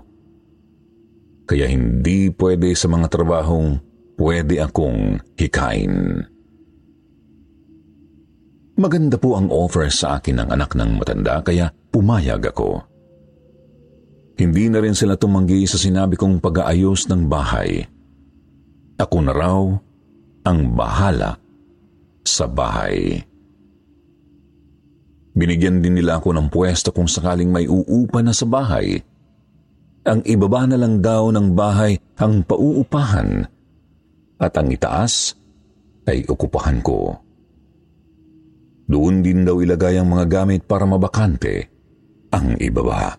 Kaya 1.52 1.68
hindi 1.68 2.32
pwede 2.32 2.72
sa 2.80 2.88
mga 2.88 3.12
trabahong 3.12 3.76
pwede 4.16 4.56
akong 4.64 5.20
hikain. 5.36 6.24
Maganda 8.80 9.20
po 9.20 9.36
ang 9.36 9.52
offer 9.52 9.92
sa 9.92 10.20
akin 10.20 10.44
ng 10.44 10.50
anak 10.52 10.78
ng 10.80 10.96
matanda 10.96 11.44
kaya 11.44 11.68
pumayag 11.92 12.52
ako. 12.52 12.80
Hindi 14.40 14.72
na 14.72 14.80
rin 14.80 14.96
sila 14.96 15.20
tumanggi 15.20 15.68
sa 15.68 15.76
sinabi 15.76 16.16
kong 16.16 16.40
pag-aayos 16.40 17.06
ng 17.12 17.28
bahay. 17.28 17.84
Ako 18.98 19.18
na 19.22 19.34
raw 19.36 19.60
ang 20.48 20.60
bahala 20.74 21.38
sa 22.24 22.48
bahay. 22.48 23.22
Binigyan 25.32 25.80
din 25.80 26.00
nila 26.00 26.20
ako 26.20 26.36
ng 26.36 26.48
pwesto 26.52 26.92
kung 26.92 27.08
sakaling 27.08 27.52
may 27.52 27.68
uupa 27.68 28.20
na 28.24 28.34
sa 28.36 28.48
bahay. 28.48 29.00
Ang 30.02 30.26
ibaba 30.26 30.66
na 30.66 30.80
lang 30.80 31.00
daw 31.00 31.30
ng 31.30 31.54
bahay 31.54 32.02
ang 32.18 32.42
pauupahan 32.42 33.46
at 34.42 34.54
ang 34.58 34.74
itaas 34.74 35.38
ay 36.10 36.26
okupahan 36.26 36.82
ko. 36.82 37.14
Doon 38.92 39.24
din 39.24 39.48
daw 39.48 39.64
ilagay 39.64 39.96
ang 39.96 40.12
mga 40.12 40.28
gamit 40.28 40.68
para 40.68 40.84
mabakante 40.84 41.72
ang 42.36 42.60
ibaba. 42.60 43.16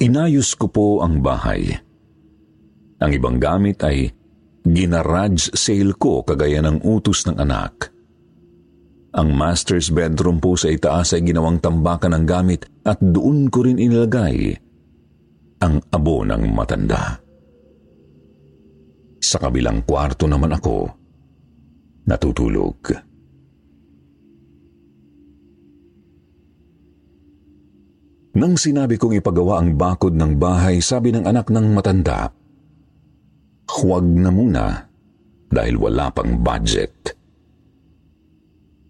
Inayos 0.00 0.56
ko 0.56 0.72
po 0.72 0.88
ang 1.04 1.20
bahay. 1.20 1.68
Ang 3.00 3.10
ibang 3.12 3.36
gamit 3.36 3.84
ay 3.84 4.08
ginarage 4.64 5.52
sale 5.52 5.92
ko 6.00 6.24
kagaya 6.24 6.64
ng 6.64 6.80
utos 6.80 7.28
ng 7.28 7.36
anak. 7.36 7.92
Ang 9.14 9.36
master's 9.36 9.92
bedroom 9.92 10.40
po 10.40 10.56
sa 10.56 10.72
itaas 10.72 11.12
ay 11.12 11.28
ginawang 11.28 11.60
tambakan 11.60 12.16
ng 12.20 12.24
gamit 12.24 12.66
at 12.88 12.98
doon 13.00 13.52
ko 13.52 13.68
rin 13.68 13.76
inilagay 13.76 14.56
ang 15.60 15.80
abo 15.92 16.24
ng 16.24 16.52
matanda. 16.52 17.23
Sa 19.24 19.40
kabilang 19.40 19.88
kwarto 19.88 20.28
naman 20.28 20.52
ako, 20.52 20.84
natutulog. 22.04 22.76
Nang 28.34 28.60
sinabi 28.60 29.00
kong 29.00 29.16
ipagawa 29.24 29.64
ang 29.64 29.80
bakod 29.80 30.12
ng 30.12 30.36
bahay, 30.36 30.84
sabi 30.84 31.14
ng 31.14 31.24
anak 31.24 31.48
ng 31.48 31.72
matanda, 31.72 32.28
Huwag 33.64 34.04
na 34.04 34.28
muna 34.28 34.66
dahil 35.48 35.80
wala 35.80 36.12
pang 36.12 36.36
budget. 36.44 37.16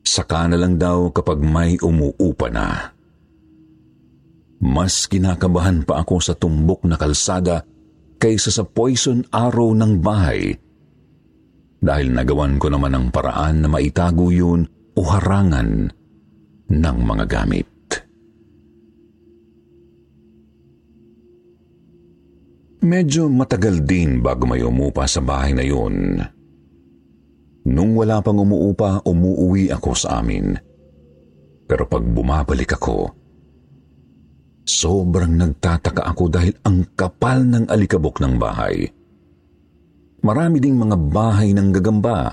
Saka 0.02 0.50
na 0.50 0.58
lang 0.58 0.82
daw 0.82 1.14
kapag 1.14 1.38
may 1.38 1.78
umuupa 1.78 2.50
na. 2.50 2.90
Mas 4.58 5.06
kinakabahan 5.06 5.86
pa 5.86 6.02
ako 6.02 6.18
sa 6.18 6.34
tumbok 6.34 6.82
na 6.88 6.98
kalsada 6.98 7.62
kaysa 8.24 8.48
sa 8.48 8.64
poison 8.64 9.20
arrow 9.28 9.76
ng 9.76 10.00
bahay 10.00 10.56
dahil 11.84 12.08
nagawan 12.08 12.56
ko 12.56 12.72
naman 12.72 12.96
ang 12.96 13.06
paraan 13.12 13.60
na 13.60 13.68
maitago 13.68 14.32
yun 14.32 14.64
o 14.96 15.00
harangan 15.04 15.92
ng 16.72 16.98
mga 17.04 17.24
gamit. 17.28 17.68
Medyo 22.80 23.28
matagal 23.28 23.84
din 23.84 24.24
bago 24.24 24.48
may 24.48 24.64
umupa 24.64 25.04
sa 25.04 25.20
bahay 25.20 25.52
na 25.52 25.64
yun. 25.64 26.16
Nung 27.68 27.92
wala 27.96 28.24
pang 28.24 28.40
umuupa, 28.40 29.04
umuuwi 29.04 29.72
ako 29.72 29.92
sa 29.92 30.20
amin. 30.20 30.56
Pero 31.64 31.88
pag 31.88 32.04
bumabalik 32.04 32.76
ako, 32.76 33.23
sobrang 34.64 35.36
nagtataka 35.36 36.02
ako 36.08 36.24
dahil 36.32 36.56
ang 36.64 36.88
kapal 36.96 37.44
ng 37.44 37.68
alikabok 37.68 38.18
ng 38.24 38.34
bahay. 38.40 38.88
Marami 40.24 40.56
ding 40.56 40.80
mga 40.80 40.96
bahay 41.12 41.52
ng 41.52 41.68
gagamba. 41.68 42.32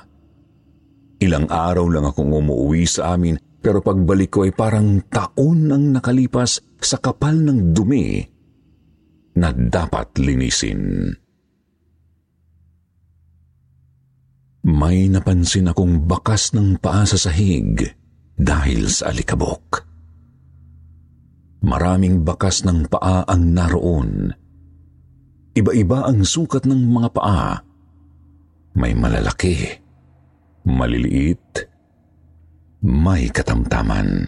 Ilang 1.22 1.52
araw 1.52 1.86
lang 1.92 2.08
akong 2.08 2.32
umuwi 2.32 2.88
sa 2.88 3.14
amin 3.14 3.36
pero 3.62 3.84
pagbalik 3.84 4.32
ko 4.34 4.48
ay 4.48 4.56
parang 4.56 5.06
taon 5.12 5.70
ang 5.70 5.94
nakalipas 5.94 6.64
sa 6.82 6.98
kapal 6.98 7.38
ng 7.38 7.76
dumi 7.76 8.26
na 9.38 9.54
dapat 9.54 10.18
linisin. 10.18 11.14
May 14.66 15.10
napansin 15.10 15.70
akong 15.70 16.08
bakas 16.08 16.54
ng 16.56 16.80
paa 16.80 17.06
sa 17.06 17.18
sahig 17.18 17.82
dahil 18.38 18.90
sa 18.90 19.10
alikabok. 19.10 19.91
Maraming 21.62 22.26
bakas 22.26 22.66
ng 22.66 22.90
paa 22.90 23.22
ang 23.30 23.54
naroon. 23.54 24.34
Iba-iba 25.54 26.10
ang 26.10 26.26
sukat 26.26 26.66
ng 26.66 26.82
mga 26.90 27.10
paa. 27.14 27.62
May 28.74 28.98
malalaki, 28.98 29.70
maliliit, 30.66 31.70
may 32.82 33.30
katamtaman. 33.30 34.26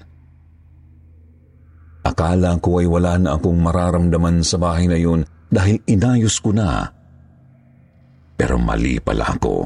Akala 2.04 2.60
ko 2.60 2.84
ay 2.84 2.88
wala 2.92 3.18
na 3.18 3.40
akong 3.40 3.58
mararamdaman 3.58 4.44
sa 4.46 4.60
bahay 4.60 4.86
na 4.86 5.00
yun 5.00 5.26
dahil 5.50 5.82
inayos 5.90 6.38
ko 6.38 6.54
na. 6.54 6.86
Pero 8.38 8.60
mali 8.60 9.00
pala 9.00 9.34
ako. 9.34 9.58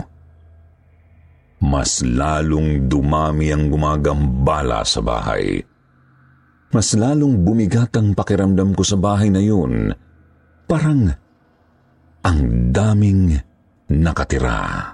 Mas 1.67 2.06
lalong 2.06 2.86
dumami 2.86 3.49
ang 3.49 3.67
gumagambala 3.67 4.86
sa 4.86 5.01
bahay. 5.01 5.58
Mas 6.75 6.91
lalong 6.93 7.47
bumigat 7.47 7.95
ang 7.95 8.12
pakiramdam 8.12 8.75
ko 8.75 8.84
sa 8.84 8.99
bahay 8.99 9.32
na 9.32 9.39
yun. 9.39 9.95
Parang 10.67 11.08
ang 12.27 12.39
daming 12.75 13.39
nakatira. 13.88 14.93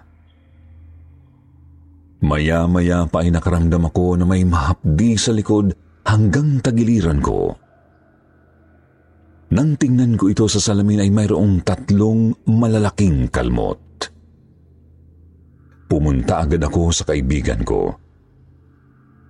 Maya-maya 2.23 3.09
pa 3.09 3.25
ay 3.25 3.33
nakaramdam 3.33 3.89
ako 3.89 4.21
na 4.21 4.25
may 4.29 4.45
mahapdi 4.45 5.17
sa 5.17 5.33
likod 5.33 5.73
hanggang 6.05 6.61
tagiliran 6.61 7.19
ko. 7.19 7.57
Nang 9.53 9.77
tingnan 9.77 10.17
ko 10.17 10.29
ito 10.29 10.45
sa 10.49 10.61
salamin 10.61 11.03
ay 11.03 11.09
mayroong 11.13 11.61
tatlong 11.61 12.33
malalaking 12.47 13.29
kalmot. 13.29 14.09
Pumunta 15.85 16.41
agad 16.41 16.63
ako 16.63 16.89
sa 16.89 17.05
kaibigan 17.05 17.61
ko. 17.61 18.02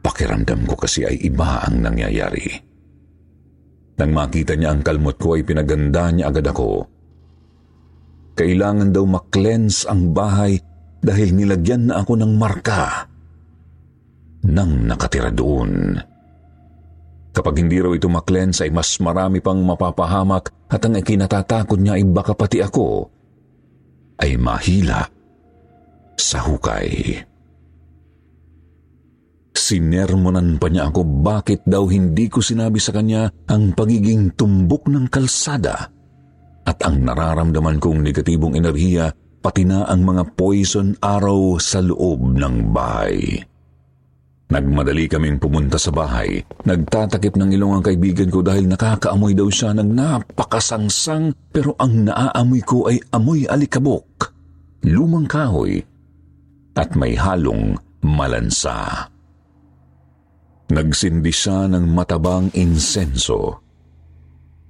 Pakiramdam 0.04 0.68
ko 0.68 0.76
kasi 0.76 1.08
ay 1.08 1.16
iba 1.24 1.64
ang 1.64 1.80
nangyayari. 1.80 2.52
Nang 3.98 4.12
makita 4.12 4.60
niya 4.60 4.76
ang 4.76 4.84
kalmot 4.84 5.16
ko 5.16 5.40
ay 5.40 5.48
pinaganda 5.48 6.12
niya 6.12 6.28
agad 6.28 6.44
ako. 6.52 6.84
Kailangan 8.36 8.92
daw 8.92 9.06
maklens 9.08 9.88
ang 9.88 10.12
bahay 10.12 10.60
dahil 11.00 11.32
nilagyan 11.32 11.88
na 11.88 12.04
ako 12.04 12.20
ng 12.20 12.34
marka 12.36 13.08
nang 14.44 14.84
nakatira 14.84 15.32
doon. 15.32 15.96
Kapag 17.34 17.56
hindi 17.64 17.80
raw 17.80 17.96
ito 17.96 18.12
maklens 18.12 18.62
ay 18.62 18.70
mas 18.70 19.00
marami 19.00 19.40
pang 19.40 19.58
mapapahamak 19.58 20.52
at 20.70 20.84
ang 20.86 21.00
ikinatatakot 21.00 21.80
niya 21.80 21.98
ay 21.98 22.04
baka 22.06 22.36
pati 22.36 22.62
ako 22.62 23.10
ay 24.22 24.38
mahila 24.38 25.02
sa 26.14 26.46
hukay. 26.46 27.18
Sinermonan 29.74 30.62
pa 30.62 30.70
niya 30.70 30.94
ako 30.94 31.02
bakit 31.26 31.66
daw 31.66 31.90
hindi 31.90 32.30
ko 32.30 32.46
sinabi 32.46 32.78
sa 32.78 32.94
kanya 32.94 33.26
ang 33.50 33.74
pagiging 33.74 34.38
tumbok 34.38 34.86
ng 34.86 35.10
kalsada 35.10 35.90
at 36.62 36.78
ang 36.86 37.02
nararamdaman 37.02 37.82
kong 37.82 38.06
negatibong 38.06 38.54
enerhiya 38.54 39.10
pati 39.42 39.66
na 39.66 39.90
ang 39.90 40.06
mga 40.06 40.38
poison 40.38 40.94
arrow 41.02 41.58
sa 41.58 41.82
loob 41.82 42.38
ng 42.38 42.70
bahay. 42.70 43.42
Nagmadali 44.54 45.10
kaming 45.10 45.42
pumunta 45.42 45.82
sa 45.82 45.90
bahay. 45.90 46.46
Nagtatakip 46.70 47.34
ng 47.34 47.58
ilong 47.58 47.82
ang 47.82 47.84
kaibigan 47.84 48.30
ko 48.30 48.46
dahil 48.46 48.70
nakakaamoy 48.70 49.34
daw 49.34 49.50
siya 49.50 49.74
ng 49.74 49.90
napakasangsang 49.90 51.34
pero 51.50 51.74
ang 51.82 52.14
naaamoy 52.14 52.62
ko 52.62 52.86
ay 52.94 53.02
amoy 53.10 53.50
alikabok, 53.50 54.38
lumang 54.86 55.26
kahoy 55.26 55.82
at 56.78 56.94
may 56.94 57.18
halong 57.18 57.74
malansa. 58.06 59.10
Nagsindi 60.74 61.30
siya 61.30 61.70
ng 61.70 61.86
matabang 61.86 62.50
insenso. 62.58 63.62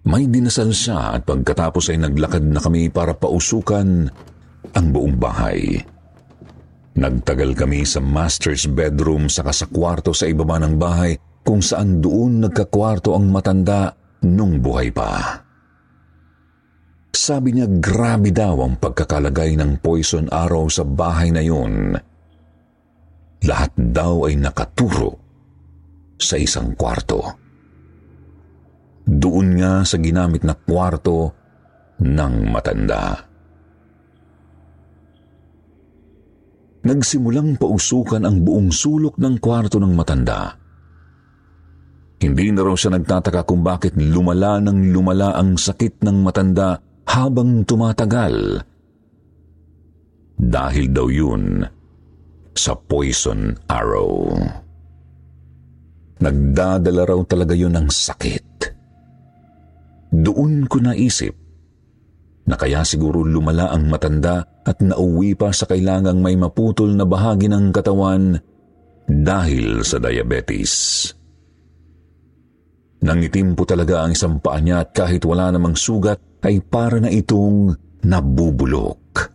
May 0.04 0.28
dinasal 0.28 0.76
siya 0.76 1.16
at 1.16 1.24
pagkatapos 1.24 1.96
ay 1.96 2.04
naglakad 2.04 2.44
na 2.44 2.60
kami 2.60 2.92
para 2.92 3.16
pausukan 3.16 4.12
ang 4.76 4.88
buong 4.92 5.16
bahay. 5.16 5.80
Nagtagal 7.00 7.56
kami 7.56 7.88
sa 7.88 8.04
master's 8.04 8.68
bedroom 8.68 9.32
saka 9.32 9.56
sa 9.56 9.64
kwarto 9.72 10.12
sa 10.12 10.28
ibaba 10.28 10.60
ng 10.60 10.76
bahay 10.76 11.16
kung 11.40 11.64
saan 11.64 12.04
doon 12.04 12.44
nagkakwarto 12.44 13.16
ang 13.16 13.32
matanda 13.32 13.96
nung 14.28 14.60
buhay 14.60 14.92
pa. 14.92 15.40
Sabi 17.16 17.56
niya 17.56 17.72
grabe 17.80 18.36
daw 18.36 18.60
ang 18.60 18.76
pagkakalagay 18.76 19.56
ng 19.56 19.80
poison 19.80 20.28
arrow 20.28 20.68
sa 20.68 20.84
bahay 20.84 21.32
na 21.32 21.40
yun. 21.40 21.96
Lahat 23.48 23.72
daw 23.80 24.28
ay 24.28 24.36
nakaturo 24.36 25.23
sa 26.24 26.40
isang 26.40 26.74
kwarto. 26.80 27.20
Doon 29.04 29.60
nga 29.60 29.74
sa 29.84 30.00
ginamit 30.00 30.48
na 30.48 30.56
kwarto 30.56 31.36
ng 32.00 32.36
matanda. 32.48 33.34
nagsimulang 36.84 37.56
pausukan 37.56 38.28
ang 38.28 38.44
buong 38.44 38.70
sulok 38.70 39.16
ng 39.16 39.40
kwarto 39.40 39.80
ng 39.80 39.94
matanda. 39.96 40.60
Hindi 42.24 42.56
na 42.56 42.64
raw 42.64 42.76
siya 42.76 42.96
nagtataka 42.96 43.44
kung 43.44 43.64
bakit 43.64 44.00
lumala 44.00 44.60
ng 44.64 44.96
lumala 44.96 45.36
ang 45.36 45.60
sakit 45.60 46.04
ng 46.04 46.24
matanda 46.24 46.80
habang 47.08 47.68
tumatagal. 47.68 48.64
Dahil 50.40 50.86
daw 50.92 51.08
yun 51.12 51.68
sa 52.56 52.76
poison 52.80 53.56
arrow. 53.68 54.32
Nagdadala 56.24 57.04
raw 57.04 57.20
talaga 57.28 57.52
yun 57.52 57.76
ng 57.76 57.92
sakit. 57.92 58.48
Doon 60.14 60.72
ko 60.72 60.80
naisip 60.80 61.36
na 62.48 62.56
kaya 62.56 62.88
siguro 62.88 63.28
lumala 63.28 63.76
ang 63.76 63.92
matanda 63.92 64.64
at 64.64 64.80
nauwi 64.80 65.36
pa 65.36 65.52
sa 65.52 65.68
kailangang 65.68 66.24
may 66.24 66.40
maputol 66.40 66.96
na 66.96 67.04
bahagi 67.04 67.52
ng 67.52 67.76
katawan 67.76 68.40
dahil 69.04 69.84
sa 69.84 70.00
diabetes. 70.00 70.72
Nangitim 73.04 73.52
po 73.60 73.68
talaga 73.68 74.08
ang 74.08 74.16
isang 74.16 74.40
paa 74.40 74.64
niya 74.64 74.88
at 74.88 74.96
kahit 74.96 75.28
wala 75.28 75.52
namang 75.52 75.76
sugat 75.76 76.40
ay 76.48 76.64
para 76.64 77.04
na 77.04 77.12
itong 77.12 77.76
nabubulok. 78.08 79.28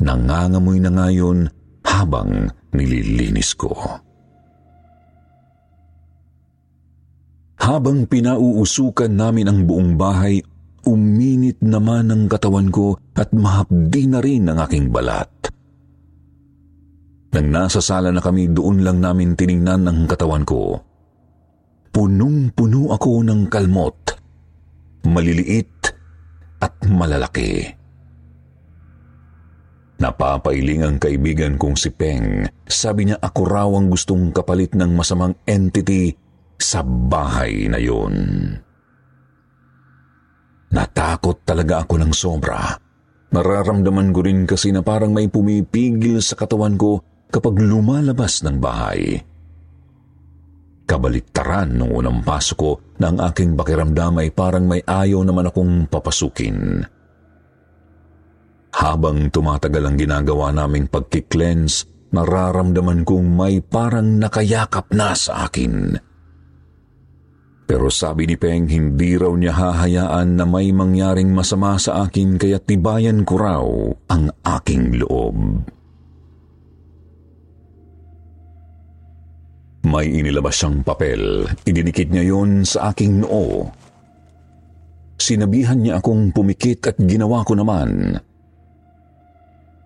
Nangangamoy 0.00 0.80
na 0.80 0.90
ngayon 0.96 1.44
habang 1.84 2.48
nililinis 2.72 3.52
ko. 3.52 3.76
Habang 7.68 8.08
pinauusukan 8.08 9.12
namin 9.12 9.44
ang 9.44 9.60
buong 9.68 10.00
bahay, 10.00 10.40
uminit 10.88 11.60
naman 11.60 12.08
ang 12.08 12.24
katawan 12.24 12.72
ko 12.72 12.96
at 13.12 13.28
mahapdi 13.36 14.08
na 14.08 14.24
rin 14.24 14.48
ang 14.48 14.56
aking 14.64 14.88
balat. 14.88 15.28
Nang 17.36 17.48
nasa 17.52 17.84
sala 17.84 18.08
na 18.08 18.24
kami, 18.24 18.48
doon 18.48 18.80
lang 18.80 19.04
namin 19.04 19.36
tiningnan 19.36 19.84
ang 19.84 20.08
katawan 20.08 20.48
ko. 20.48 20.80
Punong-puno 21.92 22.88
ako 22.88 23.20
ng 23.28 23.52
kalmot. 23.52 24.16
Maliliit 25.04 25.92
at 26.64 26.72
malalaki. 26.88 27.68
Napapailing 30.00 30.88
ang 30.88 30.96
kaibigan 30.96 31.60
kong 31.60 31.76
si 31.76 31.92
Peng. 31.92 32.48
Sabi 32.64 33.12
niya 33.12 33.20
ako 33.20 33.40
raw 33.44 33.68
ang 33.76 33.92
gustong 33.92 34.32
kapalit 34.32 34.72
ng 34.72 34.88
masamang 34.96 35.36
entity 35.44 36.16
sa 36.58 36.82
bahay 36.82 37.70
na 37.70 37.78
yun. 37.78 38.14
Natakot 40.68 41.46
talaga 41.48 41.86
ako 41.86 41.94
ng 42.02 42.12
sobra. 42.12 42.76
Nararamdaman 43.32 44.12
ko 44.12 44.20
rin 44.24 44.44
kasi 44.44 44.74
na 44.74 44.84
parang 44.84 45.14
may 45.14 45.30
pumipigil 45.30 46.20
sa 46.20 46.36
katawan 46.36 46.76
ko 46.76 47.00
kapag 47.32 47.60
lumalabas 47.60 48.44
ng 48.44 48.56
bahay. 48.58 49.20
Kabaliktaran 50.88 51.76
nung 51.76 51.92
unang 51.92 52.24
pasok 52.24 52.56
ko 52.56 52.70
na 52.96 53.12
ang 53.12 53.20
aking 53.20 53.52
pakiramdam 53.52 54.24
ay 54.24 54.32
parang 54.32 54.64
may 54.64 54.80
ayaw 54.80 55.20
naman 55.20 55.48
akong 55.52 55.84
papasukin. 55.92 56.80
Habang 58.72 59.28
tumatagal 59.28 59.84
ang 59.84 59.96
ginagawa 60.00 60.48
naming 60.52 60.88
pagkiklens, 60.88 61.84
nararamdaman 62.12 63.04
kong 63.04 63.28
may 63.36 63.60
parang 63.60 64.16
nakayakap 64.16 64.88
na 64.96 65.12
sa 65.12 65.44
akin. 65.44 66.07
Pero 67.68 67.92
sabi 67.92 68.24
ni 68.24 68.40
Peng, 68.40 68.64
hindi 68.64 69.20
raw 69.20 69.28
niya 69.36 69.52
hahayaan 69.52 70.40
na 70.40 70.48
may 70.48 70.72
mangyaring 70.72 71.28
masama 71.28 71.76
sa 71.76 72.08
akin 72.08 72.40
kaya 72.40 72.56
tibayan 72.56 73.28
ko 73.28 73.34
raw 73.36 73.66
ang 74.08 74.32
aking 74.40 74.96
loob. 74.96 75.36
May 79.84 80.08
inilabas 80.08 80.56
siyang 80.56 80.80
papel. 80.80 81.44
Idinikit 81.68 82.08
niya 82.08 82.24
yon 82.32 82.64
sa 82.64 82.88
aking 82.88 83.20
noo. 83.20 83.68
Sinabihan 85.20 85.76
niya 85.76 86.00
akong 86.00 86.32
pumikit 86.32 86.88
at 86.88 86.96
ginawa 86.96 87.44
ko 87.44 87.52
naman. 87.52 88.16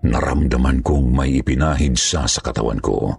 Naramdaman 0.06 0.86
kong 0.86 1.10
may 1.10 1.42
ipinahid 1.42 1.98
siya 1.98 2.30
sa 2.30 2.38
katawan 2.38 2.78
ko. 2.78 3.18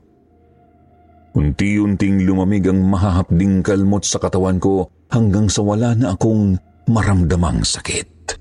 Unti-unting 1.34 2.30
lumamig 2.30 2.70
ang 2.70 2.86
mahahapding 2.86 3.66
kalmot 3.66 4.06
sa 4.06 4.22
katawan 4.22 4.62
ko 4.62 4.86
hanggang 5.10 5.50
sa 5.50 5.66
wala 5.66 5.98
na 5.98 6.14
akong 6.14 6.62
maramdamang 6.86 7.66
sakit. 7.66 8.38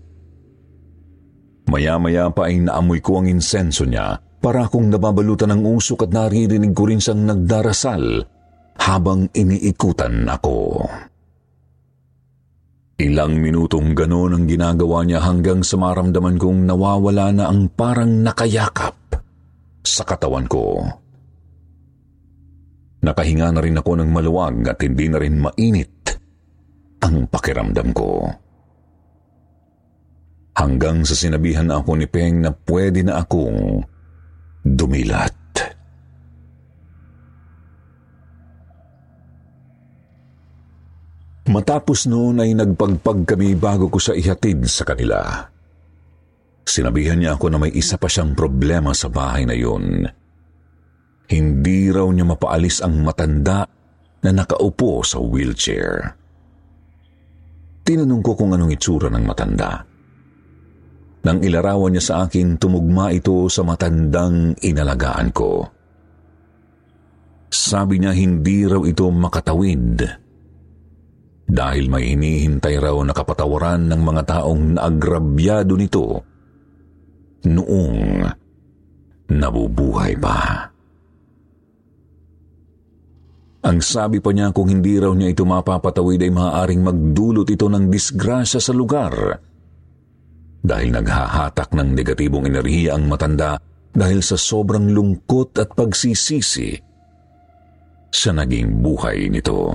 Maya-maya 1.72 2.28
pa 2.28 2.52
ay 2.52 2.68
naamoy 2.68 3.00
ko 3.00 3.24
ang 3.24 3.32
insenso 3.32 3.88
niya 3.88 4.20
para 4.44 4.68
akong 4.68 4.92
nababalutan 4.92 5.56
ng 5.56 5.62
usok 5.72 6.04
at 6.04 6.10
naririnig 6.12 6.76
ko 6.76 6.84
rin 6.84 7.00
siyang 7.00 7.24
nagdarasal 7.24 8.28
habang 8.76 9.24
iniikutan 9.32 10.28
ako. 10.28 10.84
Ilang 13.00 13.40
minutong 13.40 13.96
ganon 13.96 14.36
ang 14.36 14.44
ginagawa 14.44 15.00
niya 15.02 15.24
hanggang 15.24 15.64
sa 15.64 15.80
maramdaman 15.80 16.36
kong 16.36 16.68
nawawala 16.68 17.32
na 17.32 17.48
ang 17.48 17.72
parang 17.72 18.20
nakayakap 18.20 18.94
sa 19.80 20.02
katawan 20.04 20.44
ko. 20.44 20.86
Nakahinga 23.02 23.50
na 23.50 23.60
rin 23.60 23.74
ako 23.74 23.98
ng 23.98 24.10
maluwag 24.14 24.62
at 24.70 24.78
hindi 24.78 25.10
na 25.10 25.18
rin 25.18 25.42
mainit 25.42 26.14
ang 27.02 27.26
pakiramdam 27.26 27.90
ko. 27.90 28.30
Hanggang 30.54 31.02
sa 31.02 31.18
sinabihan 31.18 31.66
ako 31.66 31.98
ni 31.98 32.06
Peng 32.06 32.46
na 32.46 32.54
pwede 32.54 33.02
na 33.02 33.18
akong 33.26 33.82
dumilat. 34.62 35.34
Matapos 41.50 42.06
noon 42.06 42.38
ay 42.38 42.54
nagpagpag 42.54 43.34
kami 43.34 43.58
bago 43.58 43.90
ko 43.90 43.98
sa 43.98 44.14
ihatid 44.14 44.62
sa 44.70 44.86
kanila. 44.86 45.50
Sinabihan 46.62 47.18
niya 47.18 47.34
ako 47.34 47.50
na 47.50 47.58
may 47.58 47.74
isa 47.74 47.98
pa 47.98 48.06
siyang 48.06 48.38
problema 48.38 48.94
sa 48.94 49.10
bahay 49.10 49.42
na 49.42 49.58
yun. 49.58 50.06
Hindi 51.30 51.90
raw 51.92 52.08
niya 52.10 52.26
mapaalis 52.26 52.82
ang 52.82 53.02
matanda 53.04 53.68
na 54.22 54.30
nakaupo 54.30 55.02
sa 55.02 55.18
wheelchair. 55.22 56.14
Tinanong 57.82 58.22
ko 58.22 58.38
kung 58.38 58.54
anong 58.54 58.74
itsura 58.74 59.10
ng 59.10 59.24
matanda. 59.26 59.82
Nang 61.22 61.38
ilarawan 61.38 61.94
niya 61.94 62.02
sa 62.02 62.14
akin, 62.26 62.58
tumugma 62.58 63.14
ito 63.14 63.46
sa 63.46 63.62
matandang 63.62 64.58
inalagaan 64.58 65.30
ko. 65.30 65.62
Sabi 67.52 68.00
niya 68.00 68.16
hindi 68.16 68.64
raw 68.64 68.80
ito 68.82 69.06
makatawid 69.12 70.02
dahil 71.52 71.84
may 71.92 72.16
hinihintay 72.16 72.80
raw 72.80 72.96
na 73.04 73.12
kapatawaran 73.12 73.92
ng 73.92 74.00
mga 74.00 74.22
taong 74.24 74.80
naagrabyado 74.80 75.76
nito 75.76 76.06
noong 77.44 78.24
nabubuhay 79.28 80.16
pa. 80.16 80.71
Ang 83.62 83.78
sabi 83.78 84.18
pa 84.18 84.34
niya 84.34 84.50
kung 84.50 84.66
hindi 84.66 84.98
raw 84.98 85.14
niya 85.14 85.30
ito 85.30 85.46
mapapatawid 85.46 86.18
ay 86.26 86.32
maaaring 86.34 86.82
magdulot 86.82 87.46
ito 87.46 87.70
ng 87.70 87.86
disgrasya 87.86 88.58
sa 88.58 88.74
lugar 88.74 89.38
dahil 90.62 90.94
naghahatak 90.94 91.74
ng 91.74 91.88
negatibong 91.94 92.46
enerhiya 92.46 92.94
ang 92.94 93.10
matanda 93.10 93.58
dahil 93.92 94.22
sa 94.22 94.38
sobrang 94.38 94.90
lungkot 94.90 95.58
at 95.58 95.74
pagsisisi 95.74 96.70
sa 98.10 98.30
naging 98.34 98.82
buhay 98.82 99.30
nito. 99.30 99.74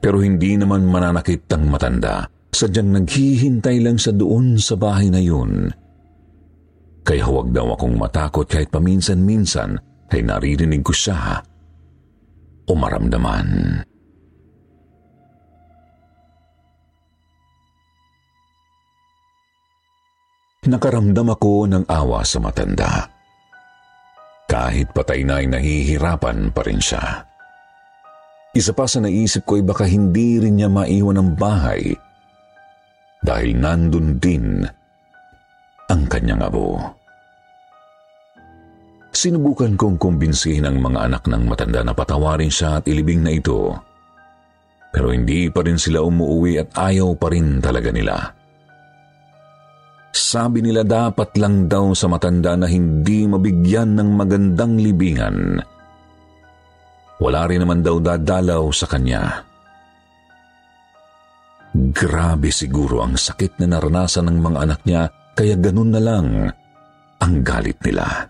Pero 0.00 0.24
hindi 0.24 0.56
naman 0.56 0.88
mananakit 0.88 1.44
ang 1.52 1.68
matanda, 1.68 2.24
sadyang 2.48 2.96
naghihintay 2.96 3.76
lang 3.84 4.00
sa 4.00 4.12
doon 4.16 4.56
sa 4.56 4.76
bahay 4.80 5.12
na 5.12 5.20
yun. 5.20 5.68
Kaya 7.04 7.28
huwag 7.28 7.52
daw 7.52 7.76
akong 7.76 7.96
matakot 7.96 8.48
kahit 8.48 8.72
paminsan-minsan 8.72 9.76
ay 10.10 10.22
naririnig 10.26 10.82
ko 10.82 10.92
siya 10.94 11.38
o 12.66 12.72
maramdaman. 12.74 13.82
Nakaramdam 20.70 21.34
ako 21.34 21.66
ng 21.72 21.84
awa 21.88 22.20
sa 22.22 22.38
matanda. 22.38 23.08
Kahit 24.44 24.92
patay 24.92 25.24
na 25.24 25.40
ay 25.40 25.48
nahihirapan 25.48 26.52
pa 26.52 26.62
rin 26.62 26.78
siya. 26.78 27.26
Isa 28.52 28.74
pa 28.74 28.84
sa 28.84 28.98
naisip 28.98 29.46
ko 29.46 29.56
ay 29.56 29.64
baka 29.64 29.86
hindi 29.86 30.42
rin 30.42 30.58
niya 30.58 30.66
maiwan 30.66 31.22
ang 31.22 31.30
bahay 31.38 31.94
dahil 33.22 33.56
nandun 33.56 34.18
din 34.18 34.66
ang 35.86 36.02
kanyang 36.10 36.42
abo. 36.44 36.99
Sinubukan 39.10 39.74
kong 39.74 39.98
kumbinsihin 39.98 40.70
ang 40.70 40.78
mga 40.78 41.10
anak 41.10 41.22
ng 41.26 41.42
matanda 41.50 41.82
na 41.82 41.90
patawarin 41.90 42.50
siya 42.50 42.78
at 42.78 42.86
ilibing 42.86 43.26
na 43.26 43.34
ito. 43.34 43.74
Pero 44.90 45.10
hindi 45.10 45.50
pa 45.50 45.66
rin 45.66 45.78
sila 45.78 46.02
umuwi 46.02 46.62
at 46.62 46.70
ayaw 46.78 47.14
pa 47.18 47.30
rin 47.30 47.58
talaga 47.58 47.90
nila. 47.90 48.16
Sabi 50.10 50.62
nila 50.62 50.82
dapat 50.82 51.34
lang 51.38 51.70
daw 51.70 51.94
sa 51.94 52.10
matanda 52.10 52.58
na 52.58 52.66
hindi 52.66 53.26
mabigyan 53.26 53.98
ng 53.98 54.10
magandang 54.14 54.78
libingan. 54.78 55.62
Wala 57.22 57.46
rin 57.46 57.62
naman 57.62 57.82
daw 57.82 57.98
dadalaw 57.98 58.66
sa 58.74 58.90
kanya. 58.90 59.46
Grabe 61.70 62.50
siguro 62.50 63.06
ang 63.06 63.14
sakit 63.14 63.62
na 63.62 63.78
naranasan 63.78 64.26
ng 64.26 64.38
mga 64.42 64.58
anak 64.58 64.80
niya 64.82 65.02
kaya 65.38 65.54
ganun 65.54 65.94
na 65.94 66.02
lang 66.02 66.26
ang 67.22 67.34
galit 67.46 67.78
nila. 67.86 68.26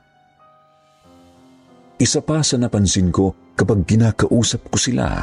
Isa 2.01 2.24
pa 2.24 2.40
sa 2.40 2.57
napansin 2.57 3.12
ko 3.12 3.53
kapag 3.53 3.84
kinakausap 3.84 4.72
ko 4.72 4.76
sila, 4.80 5.20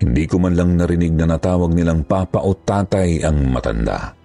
hindi 0.00 0.24
ko 0.24 0.40
man 0.40 0.56
lang 0.56 0.80
narinig 0.80 1.12
na 1.12 1.28
natawag 1.28 1.76
nilang 1.76 2.08
papa 2.08 2.40
o 2.40 2.56
tatay 2.56 3.20
ang 3.20 3.52
matanda. 3.52 4.16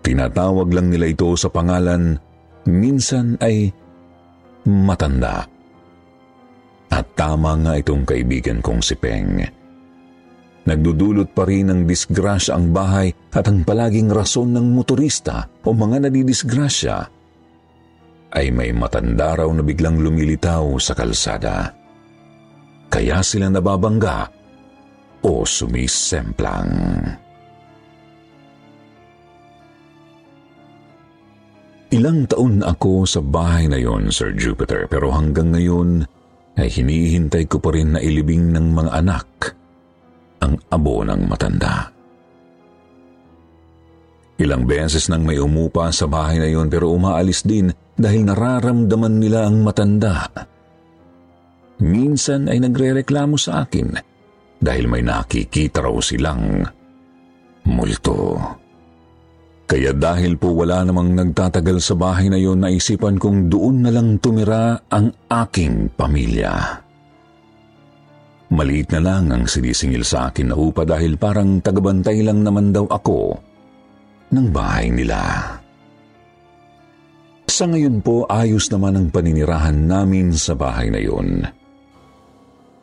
Tinatawag 0.00 0.72
lang 0.72 0.88
nila 0.88 1.12
ito 1.12 1.28
sa 1.36 1.52
pangalan, 1.52 2.16
minsan 2.64 3.36
ay 3.44 3.68
matanda. 4.64 5.44
At 6.88 7.04
tama 7.12 7.52
nga 7.60 7.76
itong 7.76 8.08
kaibigan 8.08 8.64
kong 8.64 8.80
si 8.80 8.96
Peng. 8.96 9.44
Nagdudulot 10.64 11.36
pa 11.36 11.44
rin 11.44 11.68
ng 11.68 11.84
disgrasya 11.84 12.56
ang 12.56 12.72
bahay 12.72 13.12
at 13.36 13.44
ang 13.44 13.60
palaging 13.60 14.08
rason 14.08 14.56
ng 14.56 14.72
motorista 14.72 15.44
o 15.68 15.76
mga 15.76 16.08
nadidisgrasya 16.08 17.17
ay 18.34 18.52
may 18.52 18.70
matanda 18.76 19.38
raw 19.38 19.48
na 19.48 19.64
biglang 19.64 20.00
lumilitaw 20.04 20.76
sa 20.76 20.92
kalsada. 20.92 21.72
Kaya 22.88 23.20
sila 23.24 23.48
nababangga 23.48 24.28
o 25.24 25.44
sumisemplang. 25.44 26.72
Ilang 31.88 32.28
taon 32.28 32.60
ako 32.60 33.08
sa 33.08 33.24
bahay 33.24 33.64
na 33.64 33.80
yon, 33.80 34.12
Sir 34.12 34.36
Jupiter, 34.36 34.84
pero 34.92 35.08
hanggang 35.08 35.56
ngayon 35.56 36.04
ay 36.60 36.68
hinihintay 36.68 37.48
ko 37.48 37.64
pa 37.64 37.72
rin 37.72 37.96
na 37.96 38.00
ilibing 38.04 38.52
ng 38.52 38.76
mga 38.76 38.90
anak 38.92 39.56
ang 40.44 40.60
abo 40.68 41.00
ng 41.00 41.24
matanda. 41.24 41.97
Ilang 44.38 44.70
beses 44.70 45.10
nang 45.10 45.26
may 45.26 45.42
umupa 45.42 45.90
sa 45.90 46.06
bahay 46.06 46.38
na 46.38 46.46
yon 46.46 46.70
pero 46.70 46.94
umaalis 46.94 47.42
din 47.42 47.74
dahil 47.98 48.22
nararamdaman 48.22 49.18
nila 49.18 49.50
ang 49.50 49.66
matanda. 49.66 50.30
Minsan 51.82 52.46
ay 52.46 52.62
nagre-reklamo 52.62 53.34
sa 53.34 53.66
akin 53.66 53.98
dahil 54.62 54.86
may 54.86 55.02
nakikita 55.02 55.82
raw 55.82 55.94
silang 55.98 56.62
multo. 57.66 58.38
Kaya 59.68 59.92
dahil 59.92 60.38
po 60.38 60.54
wala 60.54 60.86
namang 60.86 61.12
nagtatagal 61.12 61.82
sa 61.82 61.92
bahay 61.98 62.30
na 62.30 62.38
yon, 62.40 62.62
naisipan 62.62 63.20
kong 63.20 63.52
doon 63.52 63.84
na 63.84 63.90
lang 63.92 64.16
tumira 64.22 64.80
ang 64.88 65.12
aking 65.28 65.92
pamilya. 65.92 66.78
Maliit 68.48 68.88
na 68.96 69.00
lang 69.02 69.28
ang 69.28 69.44
sinisingil 69.44 70.06
sa 70.06 70.32
akin 70.32 70.54
na 70.54 70.56
upa 70.56 70.88
dahil 70.88 71.20
parang 71.20 71.60
tagabantay 71.60 72.24
lang 72.24 72.40
naman 72.40 72.72
daw 72.72 72.88
ako 72.88 73.47
ng 74.32 74.46
bahay 74.52 74.92
nila. 74.92 75.18
Sa 77.48 77.66
ngayon 77.66 78.04
po, 78.04 78.28
ayos 78.28 78.70
naman 78.70 78.94
ang 78.94 79.06
paninirahan 79.10 79.74
namin 79.74 80.30
sa 80.36 80.54
bahay 80.54 80.92
na 80.92 81.00
yon. 81.00 81.42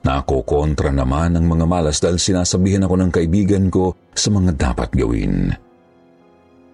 Nakokontra 0.05 0.93
naman 0.93 1.33
ang 1.33 1.45
mga 1.49 1.65
malas 1.65 1.97
dahil 1.97 2.21
sinasabihan 2.21 2.85
ako 2.85 2.95
ng 2.99 3.11
kaibigan 3.13 3.65
ko 3.73 3.95
sa 4.13 4.29
mga 4.29 4.51
dapat 4.53 4.89
gawin. 4.93 5.49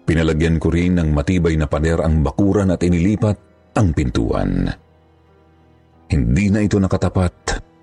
Pinalagyan 0.04 0.60
ko 0.60 0.68
rin 0.68 0.98
ng 0.98 1.14
matibay 1.14 1.56
na 1.56 1.64
pader 1.64 2.02
ang 2.02 2.20
bakuran 2.20 2.74
at 2.74 2.82
inilipat 2.84 3.38
ang 3.78 3.94
pintuan. 3.96 4.68
Hindi 6.12 6.52
na 6.52 6.60
ito 6.60 6.76
nakatapat 6.76 7.34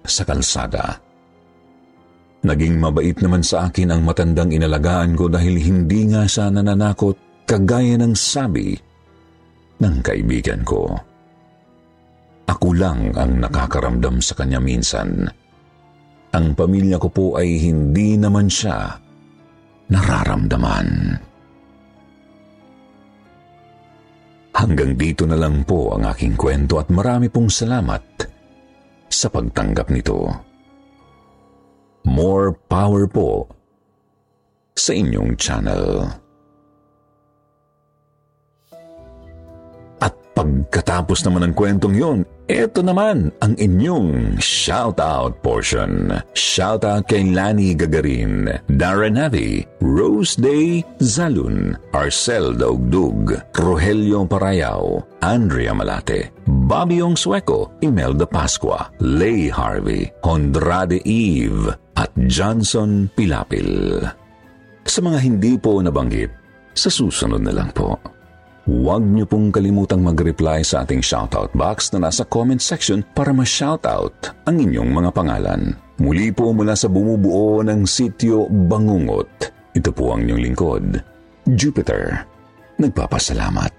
sa 0.05 0.21
kalsada. 0.27 1.08
Naging 2.39 2.79
mabait 2.79 3.15
naman 3.19 3.43
sa 3.43 3.67
akin 3.67 3.91
ang 3.91 4.01
matandang 4.07 4.55
inalagaan 4.55 5.11
ko 5.11 5.27
dahil 5.27 5.59
hindi 5.59 6.07
nga 6.07 6.23
siya 6.23 6.47
nananakot 6.47 7.43
kagaya 7.43 7.99
ng 7.99 8.15
sabi 8.15 8.79
ng 9.79 9.95
kaibigan 9.99 10.63
ko. 10.63 10.87
Ako 12.47 12.67
lang 12.73 13.11
ang 13.19 13.43
nakakaramdam 13.43 14.23
sa 14.23 14.39
kanya 14.39 14.63
minsan. 14.63 15.27
Ang 16.31 16.55
pamilya 16.55 16.95
ko 16.95 17.09
po 17.11 17.25
ay 17.35 17.59
hindi 17.59 18.15
naman 18.15 18.47
siya 18.47 18.95
nararamdaman. 19.91 21.17
Hanggang 24.55 24.91
dito 24.95 25.23
na 25.27 25.39
lang 25.39 25.63
po 25.63 25.95
ang 25.95 26.07
aking 26.07 26.35
kwento 26.39 26.79
at 26.79 26.87
marami 26.91 27.27
pong 27.31 27.51
salamat 27.51 28.03
sa 29.07 29.27
pagtanggap 29.27 29.87
nito. 29.91 30.48
More 32.07 32.55
power 32.67 33.05
po 33.07 33.47
sa 34.79 34.95
inyong 34.95 35.35
channel. 35.35 36.07
At 39.99 40.15
pagkatapos 40.31 41.27
naman 41.27 41.51
ng 41.51 41.53
kwentong 41.53 41.95
yon, 41.99 42.19
ito 42.49 42.81
naman 42.81 43.29
ang 43.45 43.53
inyong 43.59 44.41
shoutout 44.41 45.37
portion. 45.45 46.09
Shoutout 46.33 47.05
kay 47.05 47.29
Lani 47.29 47.77
Gagarin, 47.77 48.49
Darren 48.65 49.21
Navi, 49.21 49.61
Rose 49.83 50.33
Day 50.33 50.81
Zalun, 50.97 51.77
Arcel 51.93 52.57
Daugdug, 52.57 53.37
Rogelio 53.53 54.25
Parayao, 54.25 55.05
Andrea 55.21 55.77
Malate, 55.77 56.33
Bobby 56.47 57.05
Ong 57.05 57.19
Sueco, 57.19 57.75
Imelda 57.85 58.25
Pasqua, 58.25 58.89
Lay 58.97 59.51
Harvey, 59.51 60.09
Hondrade 60.25 61.03
Eve, 61.05 61.77
at 61.99 62.11
Johnson 62.31 63.11
Pilapil. 63.11 63.99
Sa 64.87 65.03
mga 65.03 65.19
hindi 65.19 65.59
po 65.59 65.83
nabanggit, 65.83 66.31
sa 66.71 66.87
susunod 66.87 67.43
na 67.43 67.51
lang 67.51 67.75
po. 67.75 67.99
Huwag 68.69 69.03
niyo 69.03 69.25
pong 69.27 69.51
kalimutang 69.51 69.99
mag-reply 70.05 70.63
sa 70.63 70.85
ating 70.85 71.03
shoutout 71.03 71.51
box 71.57 71.91
na 71.91 72.07
nasa 72.07 72.23
comment 72.23 72.61
section 72.61 73.03
para 73.17 73.35
ma-shoutout 73.35 74.31
ang 74.47 74.55
inyong 74.61 74.93
mga 74.93 75.09
pangalan. 75.11 75.73
Muli 75.99 76.31
po 76.31 76.55
mula 76.55 76.77
sa 76.77 76.87
bumubuo 76.87 77.59
ng 77.65 77.83
sitio 77.83 78.47
Bangungot. 78.47 79.51
Ito 79.75 79.91
po 79.91 80.15
ang 80.15 80.23
inyong 80.23 80.41
lingkod, 80.45 80.85
Jupiter. 81.49 82.23
Nagpapasalamat. 82.79 83.78